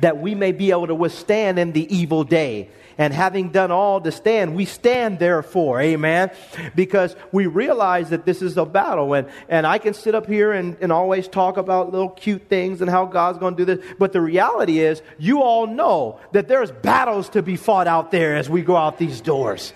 that 0.00 0.18
we 0.18 0.34
may 0.34 0.52
be 0.52 0.70
able 0.70 0.86
to 0.86 0.94
withstand 0.94 1.58
in 1.58 1.72
the 1.72 1.94
evil 1.94 2.24
day. 2.24 2.68
And 2.98 3.12
having 3.12 3.50
done 3.50 3.70
all 3.70 4.00
to 4.00 4.10
stand, 4.10 4.56
we 4.56 4.64
stand 4.64 5.18
therefore, 5.18 5.82
amen, 5.82 6.30
because 6.74 7.14
we 7.30 7.46
realize 7.46 8.08
that 8.08 8.24
this 8.24 8.40
is 8.40 8.56
a 8.56 8.64
battle. 8.64 9.12
And, 9.12 9.28
and 9.50 9.66
I 9.66 9.76
can 9.76 9.92
sit 9.92 10.14
up 10.14 10.26
here 10.26 10.52
and, 10.52 10.78
and 10.80 10.90
always 10.90 11.28
talk 11.28 11.58
about 11.58 11.92
little 11.92 12.08
cute 12.08 12.48
things 12.48 12.80
and 12.80 12.88
how 12.88 13.04
God's 13.04 13.38
going 13.38 13.54
to 13.56 13.66
do 13.66 13.76
this. 13.76 13.94
But 13.98 14.12
the 14.12 14.22
reality 14.22 14.78
is, 14.78 15.02
you 15.18 15.42
all 15.42 15.66
know 15.66 16.20
that 16.32 16.48
there's 16.48 16.72
battles 16.72 17.28
to 17.30 17.42
be 17.42 17.56
fought 17.56 17.86
out 17.86 18.10
there 18.10 18.34
as 18.36 18.48
we 18.48 18.62
go 18.62 18.76
out 18.76 18.96
these 18.96 19.20
doors. 19.20 19.74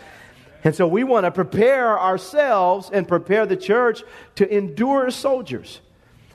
And 0.64 0.74
so 0.74 0.86
we 0.86 1.04
want 1.04 1.24
to 1.24 1.30
prepare 1.30 1.98
ourselves 1.98 2.90
and 2.90 3.06
prepare 3.06 3.46
the 3.46 3.56
church 3.56 4.02
to 4.36 4.54
endure 4.54 5.10
soldiers. 5.10 5.80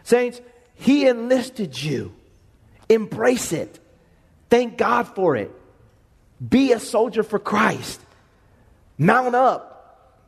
Saints, 0.04 0.40
He 0.76 1.08
enlisted 1.08 1.82
you. 1.82 2.15
Embrace 2.90 3.52
it. 3.52 3.80
Thank 4.50 4.78
God 4.78 5.08
for 5.08 5.36
it. 5.36 5.52
Be 6.48 6.72
a 6.72 6.80
soldier 6.80 7.24
for 7.24 7.40
Christ. 7.40 8.02
Mount 8.98 9.36
up. 9.36 9.72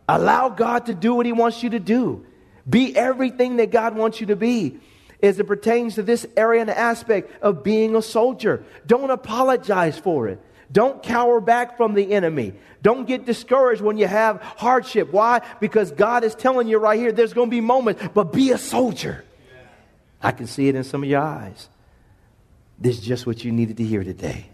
Allow 0.10 0.50
God 0.50 0.86
to 0.88 0.94
do 0.94 1.14
what 1.14 1.26
He 1.26 1.34
wants 1.34 1.64
you 1.64 1.72
to 1.72 1.80
do. 1.80 2.26
Be 2.70 2.96
everything 2.96 3.58
that 3.58 3.72
God 3.72 3.96
wants 3.96 4.20
you 4.20 4.28
to 4.28 4.36
be 4.36 4.80
as 5.22 5.40
it 5.40 5.46
pertains 5.46 5.96
to 5.96 6.04
this 6.04 6.26
area 6.36 6.62
and 6.62 6.70
aspect 6.70 7.32
of 7.42 7.64
being 7.64 7.96
a 7.96 8.02
soldier. 8.02 8.64
Don't 8.86 9.10
apologize 9.10 9.98
for 9.98 10.28
it. 10.28 10.40
Don't 10.72 11.02
cower 11.02 11.40
back 11.40 11.78
from 11.78 11.94
the 11.94 12.14
enemy. 12.14 12.54
Don't 12.82 13.08
get 13.08 13.26
discouraged 13.26 13.82
when 13.82 13.98
you 13.98 14.08
have 14.08 14.42
hardship. 14.42 15.12
Why? 15.12 15.42
Because 15.60 15.92
God 15.92 16.24
is 16.24 16.36
telling 16.36 16.68
you 16.68 16.78
right 16.78 17.00
here 17.00 17.12
there's 17.12 17.34
going 17.34 17.50
to 17.50 17.56
be 17.56 17.62
moments, 17.62 18.04
but 18.14 18.34
be 18.34 18.52
a 18.52 18.58
soldier. 18.58 19.24
I 20.22 20.32
can 20.32 20.48
see 20.48 20.68
it 20.68 20.76
in 20.76 20.84
some 20.84 21.04
of 21.04 21.10
your 21.10 21.22
eyes. 21.22 21.70
This 22.80 23.00
is 23.00 23.04
just 23.04 23.26
what 23.26 23.44
you 23.44 23.52
needed 23.52 23.78
to 23.78 23.84
hear 23.84 24.04
today. 24.04 24.48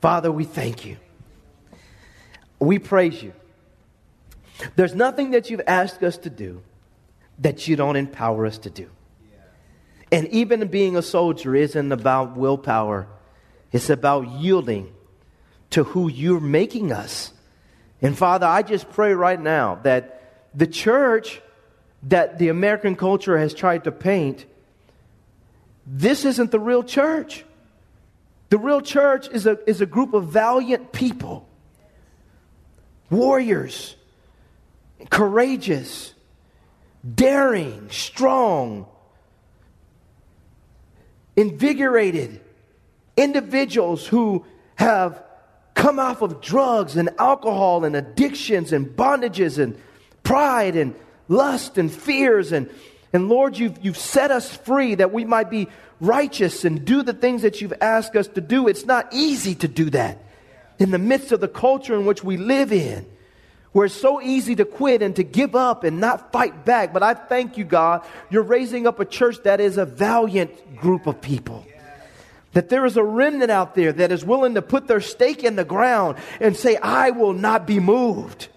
Father, 0.00 0.30
we 0.30 0.44
thank 0.44 0.84
you. 0.84 0.96
We 2.58 2.78
praise 2.78 3.22
you. 3.22 3.32
There's 4.76 4.94
nothing 4.94 5.32
that 5.32 5.50
you've 5.50 5.62
asked 5.66 6.02
us 6.02 6.18
to 6.18 6.30
do 6.30 6.62
that 7.38 7.66
you 7.66 7.76
don't 7.76 7.96
empower 7.96 8.46
us 8.46 8.58
to 8.58 8.70
do. 8.70 8.88
And 10.12 10.28
even 10.28 10.68
being 10.68 10.96
a 10.96 11.02
soldier 11.02 11.56
isn't 11.56 11.90
about 11.90 12.36
willpower, 12.36 13.08
it's 13.72 13.90
about 13.90 14.28
yielding 14.28 14.92
to 15.70 15.82
who 15.82 16.08
you're 16.08 16.40
making 16.40 16.92
us. 16.92 17.32
And 18.00 18.16
Father, 18.16 18.46
I 18.46 18.62
just 18.62 18.90
pray 18.92 19.14
right 19.14 19.40
now 19.40 19.80
that 19.82 20.20
the 20.54 20.66
church 20.66 21.40
that 22.04 22.38
the 22.38 22.48
American 22.48 22.96
culture 22.96 23.38
has 23.38 23.54
tried 23.54 23.84
to 23.84 23.92
paint, 23.92 24.44
this 25.86 26.24
isn't 26.24 26.50
the 26.50 26.60
real 26.60 26.82
church. 26.82 27.44
The 28.50 28.58
real 28.58 28.80
church 28.80 29.28
is 29.28 29.46
a, 29.46 29.58
is 29.68 29.80
a 29.80 29.86
group 29.86 30.14
of 30.14 30.28
valiant 30.28 30.92
people, 30.92 31.48
warriors, 33.10 33.96
courageous, 35.10 36.14
daring, 37.14 37.90
strong, 37.90 38.86
invigorated 41.36 42.40
individuals 43.16 44.06
who 44.06 44.44
have 44.76 45.22
come 45.74 45.98
off 45.98 46.22
of 46.22 46.40
drugs 46.40 46.96
and 46.96 47.10
alcohol 47.18 47.84
and 47.84 47.96
addictions 47.96 48.72
and 48.72 48.86
bondages 48.86 49.58
and 49.58 49.78
pride 50.22 50.76
and 50.76 50.94
lust 51.28 51.78
and 51.78 51.92
fears 51.92 52.52
and 52.52 52.70
and 53.14 53.28
Lord, 53.28 53.56
you've, 53.56 53.78
you've 53.80 53.96
set 53.96 54.32
us 54.32 54.54
free 54.54 54.96
that 54.96 55.12
we 55.12 55.24
might 55.24 55.48
be 55.48 55.68
righteous 56.00 56.64
and 56.64 56.84
do 56.84 57.04
the 57.04 57.12
things 57.12 57.42
that 57.42 57.60
you've 57.60 57.72
asked 57.80 58.16
us 58.16 58.26
to 58.26 58.40
do. 58.40 58.66
It's 58.66 58.84
not 58.84 59.14
easy 59.14 59.54
to 59.54 59.68
do 59.68 59.88
that 59.90 60.18
in 60.80 60.90
the 60.90 60.98
midst 60.98 61.30
of 61.30 61.40
the 61.40 61.46
culture 61.46 61.94
in 61.94 62.06
which 62.06 62.24
we 62.24 62.36
live 62.36 62.72
in, 62.72 63.06
where 63.70 63.86
it's 63.86 63.94
so 63.94 64.20
easy 64.20 64.56
to 64.56 64.64
quit 64.64 65.00
and 65.00 65.14
to 65.14 65.22
give 65.22 65.54
up 65.54 65.84
and 65.84 66.00
not 66.00 66.32
fight 66.32 66.64
back. 66.64 66.92
But 66.92 67.04
I 67.04 67.14
thank 67.14 67.56
you, 67.56 67.62
God, 67.62 68.04
you're 68.30 68.42
raising 68.42 68.84
up 68.84 68.98
a 68.98 69.04
church 69.04 69.36
that 69.44 69.60
is 69.60 69.78
a 69.78 69.86
valiant 69.86 70.76
group 70.76 71.06
of 71.06 71.20
people. 71.20 71.64
That 72.54 72.68
there 72.68 72.84
is 72.84 72.96
a 72.96 73.04
remnant 73.04 73.52
out 73.52 73.76
there 73.76 73.92
that 73.92 74.10
is 74.10 74.24
willing 74.24 74.54
to 74.54 74.62
put 74.62 74.88
their 74.88 75.00
stake 75.00 75.44
in 75.44 75.54
the 75.54 75.64
ground 75.64 76.18
and 76.40 76.56
say, 76.56 76.76
I 76.78 77.10
will 77.10 77.32
not 77.32 77.64
be 77.64 77.78
moved. 77.78 78.48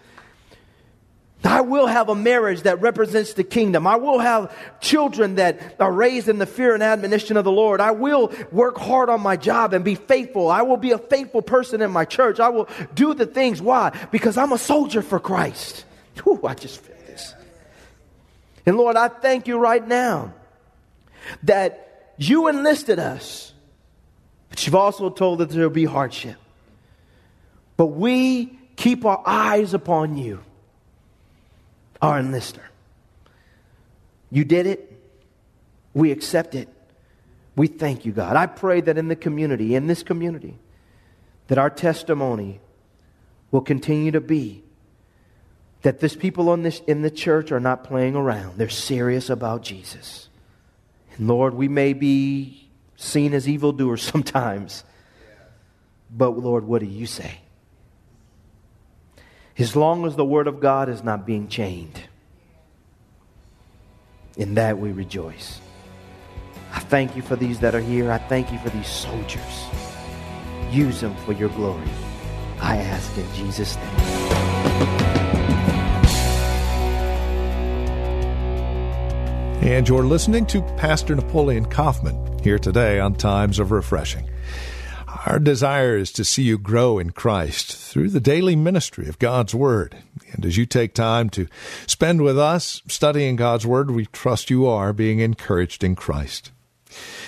I 1.43 1.61
will 1.61 1.87
have 1.87 2.09
a 2.09 2.15
marriage 2.15 2.63
that 2.63 2.81
represents 2.81 3.33
the 3.33 3.43
kingdom. 3.43 3.85
I 3.85 3.95
will 3.95 4.19
have 4.19 4.53
children 4.81 5.35
that 5.35 5.75
are 5.79 5.91
raised 5.91 6.27
in 6.29 6.39
the 6.39 6.45
fear 6.45 6.73
and 6.73 6.81
admonition 6.81 7.37
of 7.37 7.45
the 7.45 7.51
Lord. 7.51 7.79
I 7.79 7.91
will 7.91 8.33
work 8.51 8.77
hard 8.77 9.09
on 9.09 9.21
my 9.21 9.37
job 9.37 9.73
and 9.73 9.85
be 9.85 9.95
faithful. 9.95 10.49
I 10.49 10.63
will 10.63 10.77
be 10.77 10.91
a 10.91 10.97
faithful 10.97 11.41
person 11.41 11.81
in 11.81 11.91
my 11.91 12.05
church. 12.05 12.39
I 12.39 12.49
will 12.49 12.67
do 12.95 13.13
the 13.13 13.25
things. 13.25 13.61
Why? 13.61 13.91
Because 14.11 14.37
I'm 14.37 14.51
a 14.51 14.57
soldier 14.57 15.01
for 15.01 15.19
Christ. 15.19 15.85
Whew, 16.23 16.41
I 16.43 16.55
just 16.55 16.81
feel 16.81 16.95
this. 17.05 17.33
And 18.65 18.75
Lord, 18.75 18.95
I 18.95 19.07
thank 19.07 19.47
you 19.47 19.59
right 19.59 19.87
now 19.87 20.33
that 21.43 22.13
you 22.17 22.47
enlisted 22.47 22.97
us, 22.97 23.53
but 24.49 24.65
you've 24.65 24.75
also 24.75 25.11
told 25.11 25.39
that 25.39 25.49
there 25.49 25.63
will 25.63 25.69
be 25.69 25.85
hardship. 25.85 26.37
But 27.77 27.87
we 27.87 28.57
keep 28.75 29.05
our 29.05 29.21
eyes 29.23 29.75
upon 29.75 30.17
you 30.17 30.41
our 32.01 32.19
enlister. 32.19 32.63
You 34.29 34.43
did 34.43 34.67
it. 34.67 34.93
We 35.93 36.11
accept 36.11 36.55
it. 36.55 36.69
We 37.55 37.67
thank 37.67 38.05
you, 38.05 38.11
God. 38.11 38.35
I 38.35 38.45
pray 38.45 38.81
that 38.81 38.97
in 38.97 39.07
the 39.07 39.15
community, 39.15 39.73
in 39.73 39.87
this 39.87 40.03
community, 40.03 40.59
that 41.47 41.57
our 41.57 41.69
testimony 41.69 42.59
will 43.51 43.61
continue 43.61 44.11
to 44.11 44.21
be 44.21 44.63
that 45.81 45.99
this 45.99 46.15
people 46.15 46.49
on 46.49 46.63
this, 46.63 46.81
in 46.87 47.01
the 47.01 47.11
church 47.11 47.51
are 47.51 47.59
not 47.59 47.83
playing 47.83 48.15
around. 48.15 48.57
They're 48.57 48.69
serious 48.69 49.29
about 49.29 49.61
Jesus. 49.61 50.27
And 51.15 51.27
Lord, 51.27 51.53
we 51.53 51.67
may 51.67 51.93
be 51.93 52.69
seen 52.95 53.33
as 53.33 53.47
evildoers 53.47 54.01
sometimes, 54.13 54.83
but 56.11 56.31
Lord, 56.31 56.65
what 56.65 56.79
do 56.81 56.87
you 56.87 57.05
say? 57.05 57.39
As 59.59 59.75
long 59.75 60.05
as 60.05 60.15
the 60.15 60.25
Word 60.25 60.47
of 60.47 60.59
God 60.59 60.89
is 60.89 61.03
not 61.03 61.25
being 61.25 61.47
chained. 61.47 62.01
In 64.37 64.53
that 64.53 64.77
we 64.77 64.91
rejoice. 64.91 65.59
I 66.71 66.79
thank 66.79 67.15
you 67.15 67.23
for 67.23 67.35
these 67.35 67.59
that 67.61 67.73
are 67.73 67.81
here. 67.81 68.11
I 68.11 68.19
thank 68.19 68.51
you 68.51 68.59
for 68.59 68.69
these 68.69 68.87
soldiers. 68.87 69.65
Use 70.69 71.01
them 71.01 71.15
for 71.25 71.33
your 71.33 71.49
glory. 71.49 71.89
I 72.59 72.77
ask 72.77 73.17
in 73.17 73.33
Jesus' 73.33 73.75
name. 73.77 73.85
And 79.63 79.89
you're 79.89 80.05
listening 80.05 80.45
to 80.47 80.61
Pastor 80.77 81.15
Napoleon 81.15 81.65
Kaufman 81.65 82.39
here 82.43 82.59
today 82.59 82.99
on 82.99 83.15
Times 83.15 83.59
of 83.59 83.71
Refreshing. 83.71 84.29
Our 85.27 85.39
desire 85.39 85.97
is 85.97 86.13
to 86.13 86.23
see 86.23 86.43
you 86.43 86.57
grow 86.57 86.99
in 86.99 87.09
Christ 87.09 87.75
through 87.75 88.11
the 88.11 88.21
daily 88.21 88.55
ministry 88.55 89.09
of 89.09 89.19
God's 89.19 89.53
Word. 89.53 89.97
And 90.31 90.45
as 90.45 90.55
you 90.55 90.65
take 90.65 90.93
time 90.93 91.29
to 91.31 91.47
spend 91.85 92.21
with 92.21 92.39
us 92.39 92.81
studying 92.87 93.35
God's 93.35 93.67
Word, 93.67 93.91
we 93.91 94.05
trust 94.05 94.49
you 94.49 94.65
are 94.65 94.93
being 94.93 95.19
encouraged 95.19 95.83
in 95.83 95.97
Christ. 95.97 96.51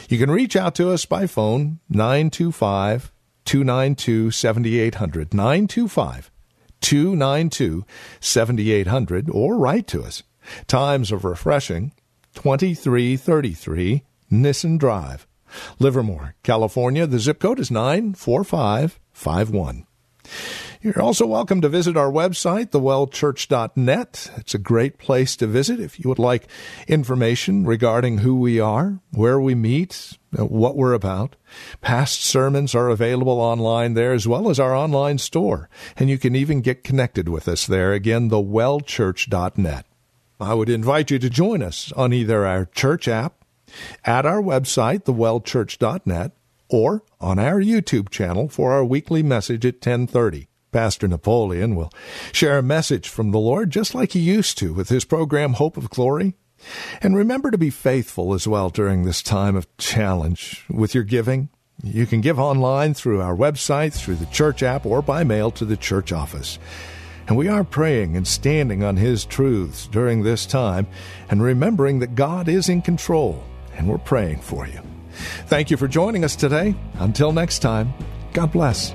You 0.07 0.17
can 0.17 0.31
reach 0.31 0.55
out 0.55 0.75
to 0.75 0.89
us 0.91 1.03
by 1.03 1.27
phone 1.27 1.79
925 1.89 3.11
292 3.43 4.31
7800. 4.31 5.33
925 5.33 6.31
292 6.79 7.85
7800 8.21 9.29
or 9.29 9.57
write 9.57 9.87
to 9.87 10.03
us. 10.03 10.23
Times 10.67 11.11
of 11.11 11.25
Refreshing 11.25 11.91
2333 12.35 14.03
Nissen 14.29 14.77
Drive. 14.77 15.27
Livermore, 15.79 16.35
California. 16.43 17.07
The 17.07 17.19
zip 17.19 17.39
code 17.39 17.59
is 17.59 17.71
94551. 17.71 19.85
You're 20.81 21.01
also 21.01 21.25
welcome 21.25 21.59
to 21.59 21.67
visit 21.67 21.97
our 21.97 22.09
website, 22.09 22.67
thewellchurch.net. 22.67 24.31
It's 24.37 24.55
a 24.55 24.59
great 24.59 24.97
place 24.97 25.35
to 25.35 25.45
visit 25.45 25.81
if 25.81 25.99
you 25.99 26.07
would 26.07 26.19
like 26.19 26.47
information 26.87 27.65
regarding 27.65 28.19
who 28.19 28.39
we 28.39 28.61
are, 28.61 29.01
where 29.11 29.41
we 29.41 29.55
meet, 29.55 30.17
uh, 30.39 30.45
what 30.45 30.77
we're 30.77 30.93
about. 30.93 31.35
Past 31.81 32.21
sermons 32.21 32.73
are 32.75 32.87
available 32.87 33.41
online 33.41 33.93
there 33.93 34.13
as 34.13 34.25
well 34.25 34.49
as 34.49 34.57
our 34.57 34.73
online 34.73 35.17
store, 35.17 35.67
and 35.97 36.09
you 36.09 36.17
can 36.17 36.33
even 36.33 36.61
get 36.61 36.85
connected 36.85 37.27
with 37.27 37.49
us 37.49 37.67
there. 37.67 37.91
Again, 37.91 38.29
thewellchurch.net. 38.29 39.85
I 40.39 40.53
would 40.53 40.69
invite 40.69 41.11
you 41.11 41.19
to 41.19 41.29
join 41.29 41.61
us 41.61 41.91
on 41.97 42.13
either 42.13 42.45
our 42.45 42.67
church 42.67 43.09
app, 43.09 43.38
at 44.05 44.25
our 44.25 44.41
website, 44.41 45.03
thewellchurch.net, 45.03 46.31
or 46.69 47.03
on 47.19 47.39
our 47.39 47.59
YouTube 47.59 48.09
channel 48.09 48.47
for 48.47 48.71
our 48.73 48.85
weekly 48.85 49.23
message 49.23 49.65
at 49.65 49.75
1030. 49.75 50.47
Pastor 50.71 51.07
Napoleon 51.07 51.75
will 51.75 51.91
share 52.31 52.57
a 52.57 52.63
message 52.63 53.09
from 53.09 53.31
the 53.31 53.39
Lord 53.39 53.71
just 53.71 53.95
like 53.95 54.11
he 54.11 54.19
used 54.19 54.57
to 54.59 54.73
with 54.73 54.89
his 54.89 55.05
program 55.05 55.53
Hope 55.53 55.77
of 55.77 55.89
Glory. 55.89 56.35
And 57.01 57.15
remember 57.15 57.51
to 57.51 57.57
be 57.57 57.69
faithful 57.69 58.33
as 58.33 58.47
well 58.47 58.69
during 58.69 59.03
this 59.03 59.23
time 59.23 59.55
of 59.55 59.75
challenge 59.77 60.65
with 60.69 60.93
your 60.93 61.03
giving. 61.03 61.49
You 61.81 62.05
can 62.05 62.21
give 62.21 62.37
online 62.37 62.93
through 62.93 63.21
our 63.21 63.35
website, 63.35 63.93
through 63.93 64.15
the 64.15 64.25
church 64.27 64.61
app, 64.61 64.85
or 64.85 65.01
by 65.01 65.23
mail 65.23 65.49
to 65.51 65.65
the 65.65 65.77
church 65.77 66.11
office. 66.11 66.59
And 67.27 67.37
we 67.37 67.47
are 67.47 67.63
praying 67.63 68.17
and 68.17 68.27
standing 68.27 68.83
on 68.83 68.97
His 68.97 69.23
truths 69.23 69.87
during 69.87 70.23
this 70.23 70.45
time 70.45 70.87
and 71.29 71.41
remembering 71.41 71.99
that 71.99 72.15
God 72.15 72.49
is 72.49 72.67
in 72.67 72.81
control, 72.81 73.43
and 73.79 73.87
we're 73.87 73.97
praying 73.97 74.39
for 74.41 74.67
you. 74.67 74.79
Thank 75.47 75.71
you 75.71 75.77
for 75.77 75.87
joining 75.87 76.23
us 76.23 76.35
today. 76.35 76.75
Until 76.99 77.31
next 77.31 77.59
time, 77.59 77.93
God 78.33 78.51
bless. 78.51 78.93